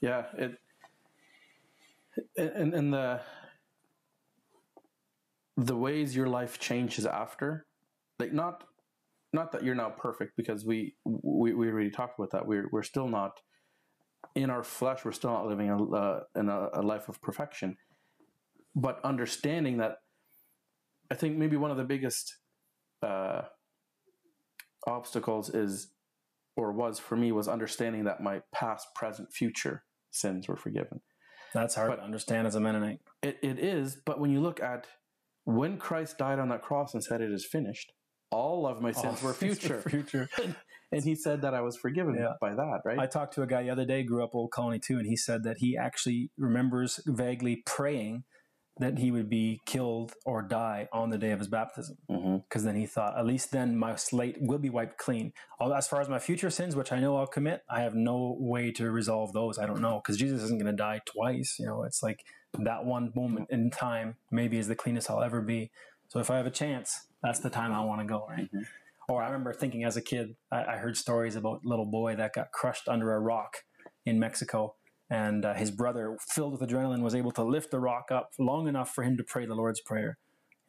[0.00, 0.58] yeah, it,
[2.36, 3.20] and and the
[5.56, 7.66] the ways your life changes after,
[8.18, 8.64] like not
[9.32, 12.46] not that you're now perfect because we we, we already talked about that.
[12.46, 13.40] We're we're still not
[14.34, 15.04] in our flesh.
[15.04, 17.76] We're still not living a, uh, in a, a life of perfection,
[18.80, 19.96] but understanding that,
[21.10, 22.36] I think maybe one of the biggest
[23.02, 23.42] uh,
[24.86, 25.92] obstacles is
[26.56, 31.00] or was for me was understanding that my past, present, future sins were forgiven.
[31.54, 33.00] That's hard But- to understand as a Mennonite.
[33.22, 34.86] It, it is, but when you look at
[35.44, 37.92] when Christ died on that cross and said, It is finished,
[38.30, 39.80] all of my sins Oh, were future.
[39.88, 40.28] future.
[40.92, 42.34] and he said that I was forgiven Yeah.
[42.40, 42.98] by that, right?
[42.98, 45.16] I talked to a guy the other day, grew up Old Colony too, and he
[45.16, 48.24] said that he actually remembers vaguely praying
[48.80, 51.98] that he would be killed or die on the day of his baptism.
[52.08, 55.32] Because then he thought, at least then my slate will be wiped clean.
[55.60, 58.72] As far as my future sins, which I know I'll commit, I have no way
[58.72, 59.58] to resolve those.
[59.58, 61.56] I don't know because Jesus isn't going to die twice.
[61.58, 62.24] You know, it's like
[62.58, 65.70] that one moment in time maybe is the cleanest I'll ever be.
[66.08, 68.26] So if I have a chance, that's the time I want to go.
[68.28, 68.50] Right.
[68.52, 68.66] Mhm.
[69.10, 72.16] Or I remember thinking as a kid, I, I heard stories about a little boy
[72.16, 73.58] that got crushed under a rock
[74.06, 74.76] in Mexico.
[75.10, 78.68] And uh, his brother, filled with adrenaline, was able to lift the rock up long
[78.68, 80.18] enough for him to pray the Lord's Prayer.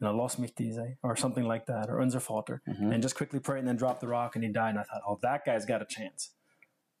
[0.00, 2.92] You know, Los Mitize, or something like that, or Unser Vater, Mhm.
[2.92, 4.70] and just quickly pray and then drop the rock and he died.
[4.70, 6.34] And I thought, oh, that guy's got a chance.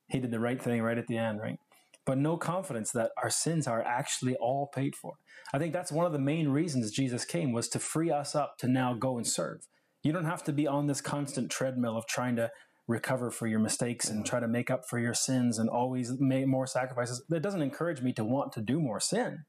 [0.06, 1.58] He did the right thing right at the end, right?
[2.04, 5.14] But no confidence that our sins are actually all paid for.
[5.52, 8.56] I think that's one of the main reasons Jesus came was to free us up
[8.58, 9.66] to now go and serve.
[10.04, 12.50] You don't have to be on this constant treadmill of trying to
[12.88, 16.46] recover for your mistakes and try to make up for your sins and always make
[16.46, 17.22] more sacrifices.
[17.28, 19.44] That doesn't encourage me to want to do more sin.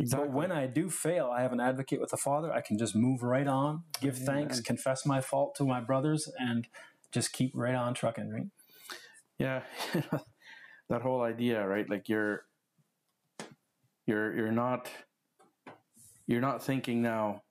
[0.00, 0.26] Exactly.
[0.26, 2.50] But when I do fail, I have an advocate with the Father.
[2.50, 6.66] I can just move right on, give thanks, confess my fault to my brothers, and
[7.12, 8.46] just keep right on trucking, right?
[9.42, 9.62] yeah,
[10.88, 11.88] that whole idea, right?
[11.88, 12.44] Like you're
[14.06, 14.88] you're you're not
[16.26, 17.42] you're not thinking now.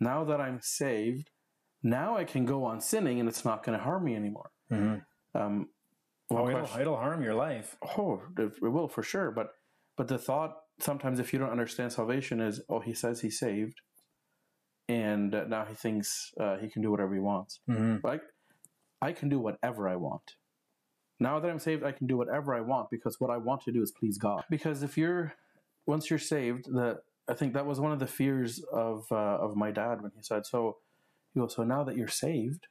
[0.00, 1.28] Now that I'm saved,
[1.82, 4.50] now I can go on sinning, and it's not going to harm me anymore.
[4.72, 5.40] Mm-hmm.
[5.40, 5.68] um,
[6.32, 7.76] Oh, it'll, it'll harm your life.
[7.98, 9.32] oh, it, it will for sure.
[9.32, 9.48] But
[9.96, 13.80] but the thought sometimes, if you don't understand salvation, is oh, he says he's saved,
[14.88, 17.60] and uh, now he thinks uh, he can do whatever he wants.
[17.66, 18.22] hmm Like
[19.02, 20.36] I can do whatever I want.
[21.18, 23.72] Now that I'm saved, I can do whatever I want because what I want to
[23.72, 24.44] do is please God.
[24.48, 25.34] Because if you're
[25.86, 29.56] once you're saved, that I think that was one of the fears of uh, of
[29.56, 30.76] my dad when he said, "So,
[31.34, 32.66] he goes, so now that you're saved,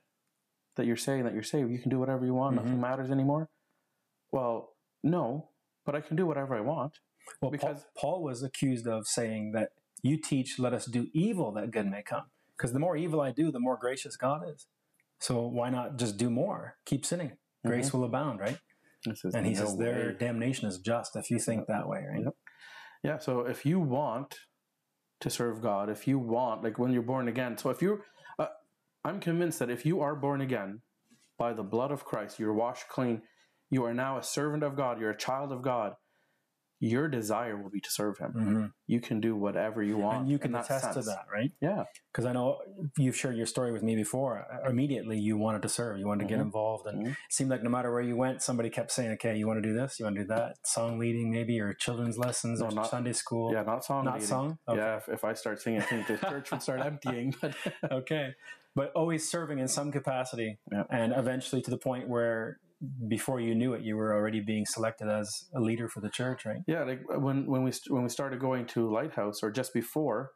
[0.76, 2.56] that you're saying that you're saved, you can do whatever you want.
[2.56, 3.50] Nothing matters anymore."
[4.32, 5.50] Well, no,
[5.86, 7.00] but I can do whatever I want.
[7.42, 11.52] Well, Because- because Paul, was accused of saying that you teach, let us do evil
[11.54, 12.30] that good may come.
[12.58, 14.68] Because the more evil I do, the more gracious God is.
[15.20, 16.78] So why not just do more?
[16.86, 17.38] Keep sinning.
[17.66, 18.58] Grace will abound, right?
[19.06, 19.62] And he Mm-hmm.
[19.62, 22.24] "No says their damnation is just if you think that way, right?
[22.24, 22.36] Yep.
[23.04, 24.40] Yeah, so if you want
[25.22, 27.98] to serve God, if you want, like when you're born again, so if you, uh,
[29.04, 30.82] I'm convinced that if you are born again
[31.38, 33.22] by the blood of Christ, you're washed clean,
[33.70, 35.94] you are now a servant of God, you're a child of God,
[36.82, 38.32] your desire will be to serve Him.
[38.32, 40.22] hmm You can do whatever you want.
[40.22, 41.52] And you can attest to that, right?
[41.62, 42.60] Yeah, Because I know
[42.98, 44.46] you've shared your story with me before.
[44.68, 46.00] Immediately, you wanted to serve.
[46.00, 46.44] You wanted to get Mhm.
[46.44, 47.12] involved, and Mhm.
[47.12, 49.70] it seemed like no matter where you went, somebody kept saying, "Okay, you want to
[49.70, 50.00] do this?
[50.00, 50.56] You want to do that?
[50.66, 54.14] Song leading, maybe, or children's lessons, No, or not- Sunday school." yeah, not song not
[54.16, 54.28] leading.
[54.28, 54.60] song.
[54.70, 54.78] Okay.
[54.80, 57.36] Yeah, if, if I start singing, I think the church would start emptying.
[57.42, 57.56] But
[57.92, 58.36] okay
[58.76, 60.84] but always serving in some capacity Yeah.
[60.90, 62.60] and eventually to the point where
[63.10, 66.46] before you knew it you were already being selected as a leader for the church
[66.46, 69.74] right Yeah, like uh, when when we when we started going to Lighthouse, or just
[69.74, 70.32] before,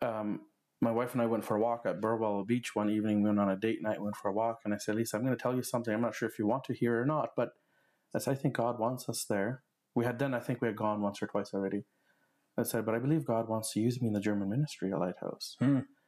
[0.00, 0.40] um,
[0.80, 3.22] my wife and I went for a walk at Burwell Beach one evening.
[3.22, 5.24] We went on a date night, went for a walk, and I said, "Lisa, I'm
[5.24, 5.92] going to tell you something.
[5.94, 7.50] I'm not sure if you want to hear or not, but
[8.14, 9.62] I said, I think God wants us there.
[9.94, 11.84] We had done, I think we had gone once or twice already.
[12.58, 14.98] I said, but I believe God wants to use me in the German ministry at
[14.98, 15.56] Lighthouse.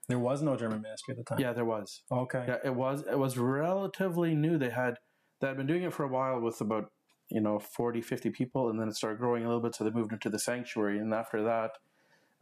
[0.08, 2.02] There was no german ministry at the time Yeah, there was.
[2.10, 3.02] okay Yeah, it was.
[3.10, 4.58] It was relatively new.
[4.58, 4.98] They had
[5.40, 6.90] they had been doing it for a while with about
[7.30, 9.74] you know 40, 50 people, and then it started growing a little bit.
[9.74, 11.70] So they moved into the sanctuary, and after that,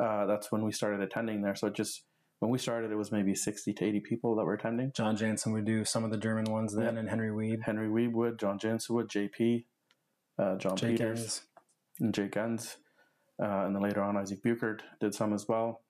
[0.04, 1.54] uh, that's when we started attending there.
[1.54, 2.02] So it just
[2.40, 4.90] when we started, it was maybe sixty to eighty people that were attending.
[4.96, 8.40] john jansen would do some of the german ones then and henry weed Henry Weedwood,
[8.40, 9.64] John Jansen Jensenwood, JP,
[10.40, 11.42] uh, John jake Peters, Enns.
[12.00, 12.76] and Jake Enns,
[13.40, 15.81] uh, and then later on Isaac Buchert did some as well.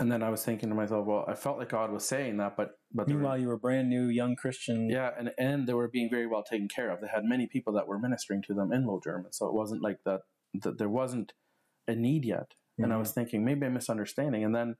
[0.00, 2.56] And then I was thinking to myself, well, I felt like God was saying that,
[2.56, 5.66] but but there were- meanwhile you were a brand new young christian Yeah, and and
[5.66, 7.00] they were being very well taken care of.
[7.02, 9.82] They had many people that were ministering to them in Low German, so it wasn't
[9.82, 10.22] like that.
[10.62, 11.34] That there wasn't
[11.86, 12.54] a need yet.
[12.78, 13.00] And I mm-hmm.
[13.00, 14.42] was thinking maybe I'm misunderstanding.
[14.42, 14.76] And then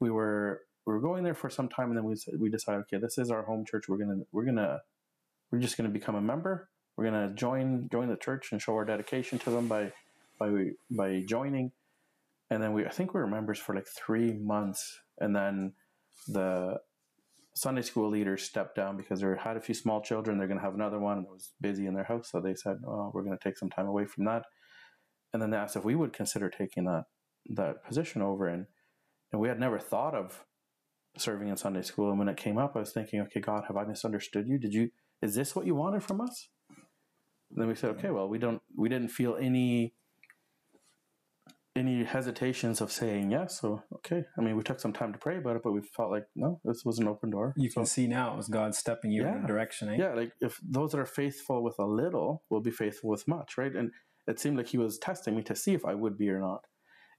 [0.00, 2.98] we were we were going there for some time, and then we we decided, okay,
[2.98, 3.84] this is our home church.
[3.88, 4.80] We're gonna we're gonna
[5.50, 6.68] we're just gonna become a member.
[6.96, 9.92] We're gonna join join the church and show our dedication to them by
[10.40, 10.48] by
[10.90, 11.70] by joining.
[12.50, 15.72] And then we I think we were members for like three months, and then
[16.28, 16.78] the
[17.56, 20.36] Sunday school leaders stepped down because they had a few small children.
[20.36, 22.30] They're going to have another one that was busy in their house.
[22.30, 24.42] So they said, oh, we're going to take some time away from that.
[25.32, 27.04] And then they asked if we would consider taking that,
[27.54, 28.46] that position over.
[28.46, 28.66] And,
[29.32, 30.44] and we had never thought of
[31.16, 32.10] serving in Sunday school.
[32.10, 34.58] And when it came up, I was thinking, okay, God, have I misunderstood you?
[34.58, 34.90] Did you,
[35.22, 36.50] is this what you wanted from us?
[37.50, 39.94] And then we said, okay, well, we don't, we didn't feel any,
[41.76, 43.60] any hesitations of saying yes.
[43.60, 44.24] So, okay.
[44.38, 46.60] I mean, we took some time to pray about it, but we felt like, no,
[46.64, 47.52] this was an open door.
[47.56, 49.44] you So- can see now it was god stepping you in Yeah.
[49.44, 49.96] a direction eh?
[49.98, 53.56] yeah, like if those that are faithful with a little will be faithful with much,
[53.58, 53.74] right?
[53.74, 53.92] And
[54.26, 56.64] it seemed like he was testing me to see if I would be or not.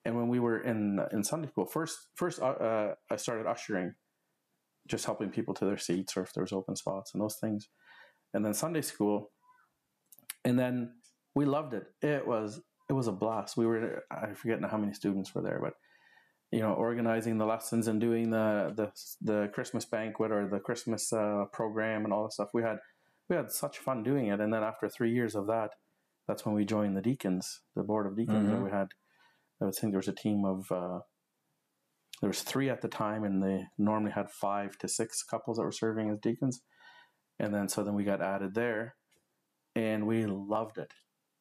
[0.05, 3.93] And when we were in in Sunday school, first first uh, uh, I started ushering,
[4.87, 7.69] just helping people to their seats or if there was open spots and those things.
[8.33, 9.31] And then Sunday school,
[10.45, 10.93] and then
[11.35, 11.85] we loved it.
[12.01, 13.57] It was it was a blast.
[13.57, 15.73] We were I forget how many students were there, but
[16.51, 21.11] you know, organizing the lessons and doing the the the Christmas banquet or the Christmas
[21.11, 22.49] uh, program and all that stuff.
[22.53, 22.79] We had
[23.29, 24.39] we had such fun doing it.
[24.39, 25.71] And then after three years of that,
[26.27, 28.49] that's when we joined the deacons, the board of deacons.
[28.49, 28.53] Mhm.
[28.53, 28.89] And we had,
[29.61, 30.99] I would think there was a team of, uh,
[32.21, 35.63] there was three at the time, and they normally had five to six couples that
[35.63, 36.61] were serving as deacons.
[37.39, 38.95] And then so then we got added there,
[39.75, 40.93] and we loved it.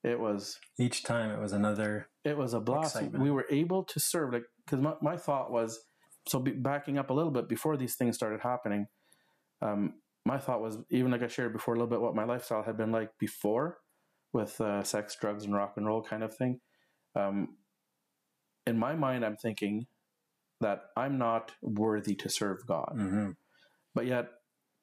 [0.05, 2.97] It was each time it was another it was a blast.
[2.97, 3.23] Excitement.
[3.23, 5.81] We were able to serve, like, because my, my thought was,
[6.27, 8.87] so be, backing up a little bit before these things started happening,
[9.63, 9.95] um,
[10.25, 12.77] my thought was, even like I shared before a little bit, what my lifestyle had
[12.77, 13.79] been like before
[14.33, 16.61] with uh, sex, drugs, and rock and roll kind of thing.
[17.15, 17.57] Um,
[18.67, 19.87] in my mind, I'm thinking
[20.61, 22.93] that I'm not worthy to serve God.
[22.95, 23.31] hmm
[23.95, 24.29] But yet,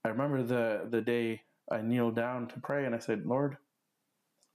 [0.05, 1.41] I remember the the day
[1.71, 3.57] I kneeled down to pray and I said, Lord,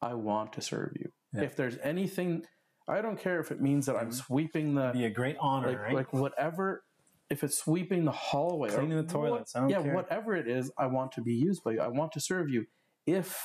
[0.00, 1.10] I want to serve you.
[1.32, 1.42] Yeah.
[1.42, 2.44] If there's anything,
[2.88, 4.12] I don't care if it means that I'm mm-hmm.
[4.12, 6.84] sweeping the be a great honor like, right like whatever.
[7.30, 9.94] If it's sweeping the hallway, or Cleaning the what- toilets, I don't yeah, care.
[9.94, 11.80] whatever it is, I want to be used by you.
[11.80, 12.64] I want to serve you
[13.06, 13.38] if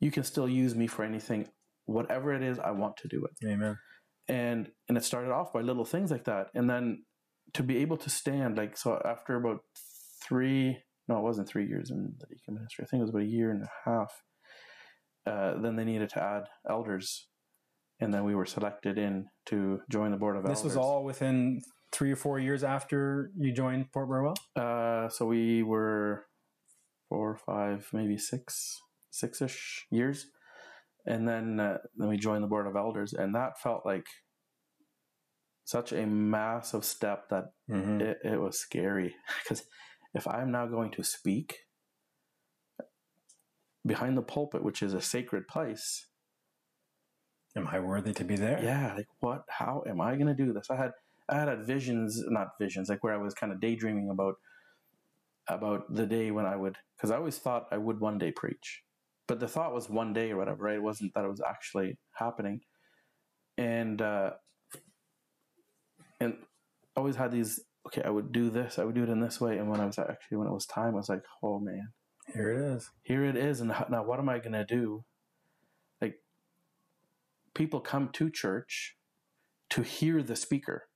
[0.00, 1.48] you can still use me for anything,
[1.86, 3.46] whatever it is, I want to do it.
[3.46, 3.78] Amen.
[4.28, 7.04] And and it started off by little things like that, and then
[7.54, 9.60] to be able to stand like so after about
[10.22, 10.78] three
[11.08, 12.84] no, it wasn't three years in the deacon ministry.
[12.84, 14.12] I think it was about a year and a half.
[15.26, 17.28] Uh, then they needed to add elders,
[18.00, 20.62] and then we were selected in to join the board of This elders.
[20.62, 21.60] This was all within
[21.92, 24.34] three or four years after you joined Port Burwell.
[24.56, 26.26] Uh, so we were
[27.08, 30.26] four, five, maybe six, six-ish years,
[31.06, 34.06] and then uh, then we joined the board of elders, and that felt like
[35.64, 38.00] such a massive step that Mm-hmm.
[38.00, 39.62] it, it was scary because
[40.14, 41.58] if I'm now going to speak
[43.88, 46.06] behind the pulpit, which is a sacred place,
[47.56, 48.60] Am I worthy to be there?
[48.62, 49.42] yeah, like what?
[49.48, 50.70] How am I going to do this?
[50.70, 50.92] I had
[51.28, 54.36] I had visions, not visions, like where I was kind of daydreaming about
[55.48, 58.82] about the day when I would, because I always thought I would one day preach,
[59.26, 60.64] but the thought was one day or whatever.
[60.64, 60.76] Right?
[60.76, 62.60] It wasn't that it was actually happening,
[63.56, 64.32] and uh,
[66.20, 66.34] and
[66.96, 67.60] I always had these.
[67.86, 68.78] Okay, I would do this.
[68.78, 70.66] I would do it in this way, and when I was actually when it was
[70.66, 71.88] time, I was like, oh man,
[72.34, 72.90] Here it is.
[73.02, 75.04] here it is and now what am i going to do?
[76.00, 76.16] Like
[77.54, 78.96] people come to church
[79.70, 80.88] to hear the speaker.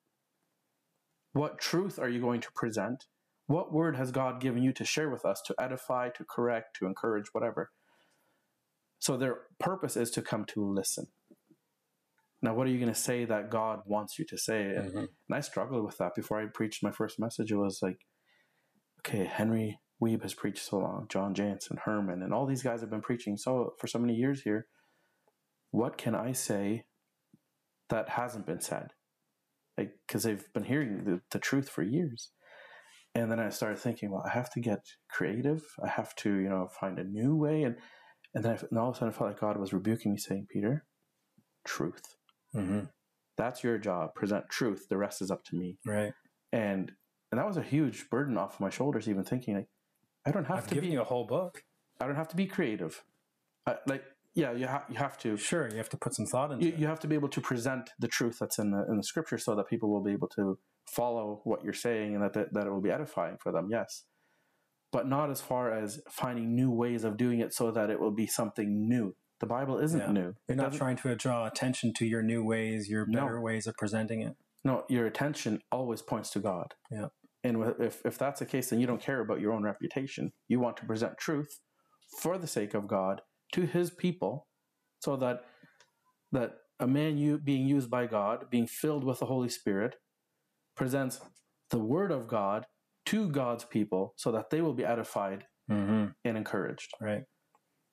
[1.32, 3.06] What truth are you going to present?
[3.46, 6.86] What word has god given you to share with us to edify to correct to
[6.86, 7.70] encourage whatever?
[8.98, 11.06] So their purpose is to come to listen.
[12.42, 14.74] Now what are you going to say that god wants you to say?
[14.74, 14.98] And, Mhm.
[14.98, 17.50] and i struggled with that before i preached my first message.
[17.50, 18.06] It was like
[19.00, 22.90] okay henry Weeb has preached so long, John Jansen, Herman, and all these guys have
[22.90, 24.66] been preaching so for so many years here.
[25.70, 26.86] What can I say
[27.88, 28.88] that hasn't been said?
[29.78, 32.30] Like, because they've been hearing the, the truth for years.
[33.14, 34.80] And then I started thinking, well, I have to get
[35.10, 35.62] creative.
[35.82, 37.62] I have to, you know, find a new way.
[37.62, 37.76] And
[38.34, 40.18] and then I, and all of a sudden, I felt like God was rebuking me,
[40.18, 40.86] saying, "Peter,
[41.66, 42.16] truth.
[42.56, 42.84] Mm-hmm.
[43.36, 44.14] That's your job.
[44.14, 44.86] Present truth.
[44.88, 46.12] The rest is up to me." Right.
[46.50, 46.92] And
[47.30, 49.06] and that was a huge burden off my shoulders.
[49.08, 49.68] Even thinking, like,
[50.26, 51.64] I don't have I've to given be you a whole book.
[52.00, 53.02] I don't have to be creative.
[53.66, 54.02] Uh, like,
[54.34, 55.36] yeah, you, ha- you have to.
[55.36, 56.78] Sure, you have to put some thought into You, it.
[56.78, 59.38] you have to be able to present the truth that's in the in the scripture,
[59.38, 60.58] so that people will be able to
[60.90, 63.68] follow what you're saying, and that that, that it will be edifying for them.
[63.70, 64.04] Yes,
[64.90, 68.10] but not as far as finding new ways of doing it, so that it will
[68.10, 69.14] be something new.
[69.40, 70.12] The Bible isn't Yeah.
[70.12, 70.34] new.
[70.48, 73.20] You're not trying to draw attention to your new ways, your No.
[73.22, 74.36] better ways of presenting it.
[74.64, 76.74] No, your attention always points to God.
[76.90, 77.08] Yeah.
[77.44, 80.32] And if, if that's the case, then you don't care about your own reputation.
[80.48, 81.58] You want to present truth
[82.20, 83.20] for the sake of God
[83.52, 84.46] to his people
[85.00, 85.44] so that
[86.30, 89.96] that a man you being used by God, being filled with the Holy Spirit,
[90.76, 91.20] presents
[91.70, 92.66] the word of God
[93.06, 96.06] to God's people so that they will be edified Mm-hmm.
[96.24, 96.90] and encouraged.
[97.00, 97.22] Right.
[97.22, 97.24] And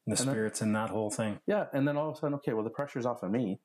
[0.07, 1.39] the And then- spirit's in that whole thing.
[1.47, 3.61] Yeah, and then all of a sudden, okay, well the pressure's off of me.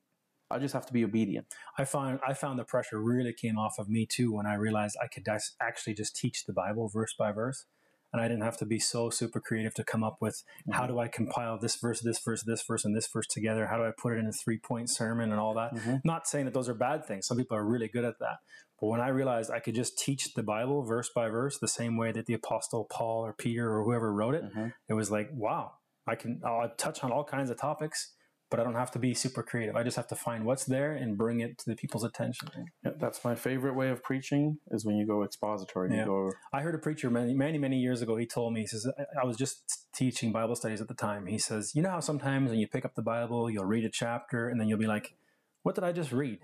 [0.54, 1.46] I just have to be obedient.
[1.78, 4.96] I found I found the pressure really came off of me too when I realized
[5.02, 7.64] I could dis- actually just teach the Bible verse by verse,
[8.12, 10.42] and I didn't have to be so super creative to come up with
[10.72, 13.66] how do I compile this verse, this verse, this verse, and this verse together?
[13.66, 15.74] How do I put it in a three point sermon and all that?
[15.74, 16.00] Mhm.
[16.04, 17.26] Not saying that those are bad things.
[17.26, 18.38] Some people are really good at that.
[18.80, 21.96] But when I realized I could just teach the Bible verse by verse the same
[21.96, 24.72] way that the Apostle Paul or Peter or whoever wrote it, Mhm.
[24.88, 25.72] it was like, wow,
[26.06, 28.12] I can I'll touch on all kinds of topics,
[28.54, 29.74] but I don't have to be super creative.
[29.74, 32.48] I just have to find what's there and bring it to the people's attention.
[32.84, 35.90] Yeah, that's my favorite way of preaching is when you go expository.
[35.92, 36.04] Yeah.
[36.04, 38.14] Go I heard a preacher many, many, many years ago.
[38.16, 38.86] He told me, he says,
[39.20, 41.26] I- was just teaching Bible studies at the time.
[41.26, 43.90] He says, you know how sometimes when you pick up the Bible, you'll read a
[43.90, 45.16] chapter and then you'll be like,
[45.64, 46.38] what did I just read?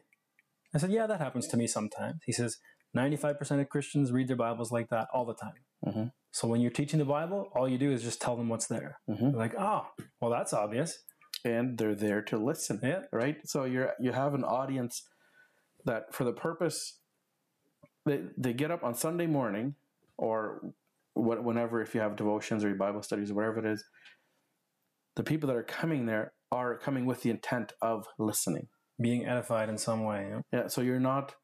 [0.75, 2.17] I said, yeah, that happens to me sometimes.
[2.27, 2.57] He says,
[2.97, 5.55] 95% of Christians read their Bibles like that all the time.
[5.87, 6.13] Mhm.
[6.33, 8.99] So when you're teaching the Bible, all you do is just tell them what's there.
[9.09, 9.35] Mhm.
[9.35, 9.87] Like, oh,
[10.21, 10.99] well, that's obvious.
[11.45, 12.81] And they're there to listen.
[12.83, 13.03] Yeah.
[13.13, 13.37] right?
[13.45, 15.03] So you're you have an audience
[15.85, 16.99] that for the purpose
[18.07, 19.75] they they get up on Sunday morning
[20.17, 20.61] or
[21.15, 23.85] what whenever if you have devotions or your Bible studies or whatever it is,
[25.17, 28.69] the people that are coming there are coming with the intent of listening.
[29.01, 30.29] Being edified in some way.
[30.31, 30.43] know?
[30.53, 31.35] Yeah, so you're not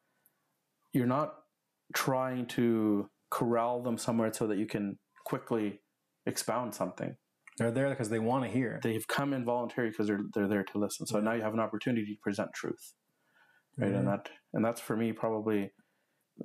[0.93, 1.35] you're not
[1.95, 5.81] trying to corral them somewhere so that you can quickly
[6.27, 7.17] expound something.
[7.59, 8.81] They're there because they want to hear.
[8.83, 11.07] They've come involuntarily because they're they're there to listen.
[11.07, 12.93] So now you have an opportunity to present truth.
[13.79, 15.73] right and that and that's for me probably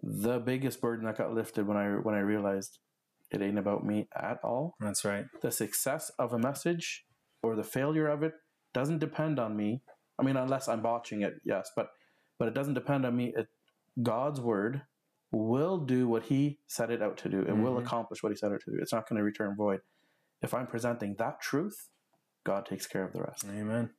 [0.03, 2.79] the biggest burden that got lifted when i when i realized
[3.29, 5.25] it ain't about me at all That's right.
[5.41, 7.05] the success of a message
[7.43, 8.33] or the failure of it
[8.73, 9.81] doesn't depend on me
[10.19, 11.87] i mean unless i'm botching it yes but
[12.39, 13.47] but it doesn't depend on me it,
[14.01, 14.81] god's word
[15.31, 17.83] will do what he set it out to do it will Mhm.
[17.85, 19.81] accomplish what he set it to do it's not going to return void
[20.41, 21.89] if I'm presenting that truth,
[22.43, 23.45] God takes care of the rest.
[23.45, 23.91] Amen.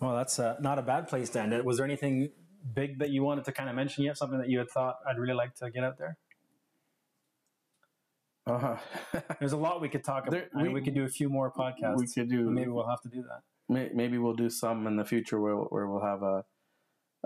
[0.00, 1.64] Well, that's uh, not a bad place to end it.
[1.64, 2.30] Was there anything
[2.74, 4.16] big that you wanted to kind of mention yet?
[4.16, 6.16] Something that you had thought I'd really like to get out there?
[8.46, 8.76] Uh-huh.
[9.38, 10.32] There's a lot we could talk about.
[10.32, 11.96] There- I mean, we- we could do a few more podcasts.
[11.98, 13.42] we could do Maybe we'll have to do that.
[13.68, 16.44] may- maybe we'll do some in the future where, where we'll have a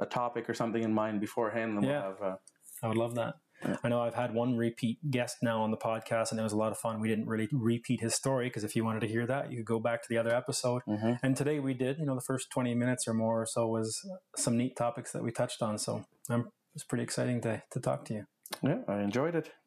[0.00, 2.02] a topic or something in mind beforehand and Yeah.
[2.02, 2.36] we'll have uh,
[2.84, 3.34] I would love that.
[3.64, 3.76] Yeah.
[3.82, 6.56] I know I've had one repeat guest now on the podcast, and it was a
[6.56, 7.00] lot of fun.
[7.00, 9.66] We didn't really repeat his story because if you wanted to hear that, you could
[9.66, 10.82] go back to the other episode.
[10.86, 11.18] mhm.
[11.22, 11.98] And today we did.
[11.98, 13.98] You know, the first twenty minutes or more or so was
[14.36, 15.78] some neat topics that we touched on.
[15.78, 18.24] So um, it was pretty exciting to to talk to you.
[18.62, 19.50] yeah, I enjoyed it.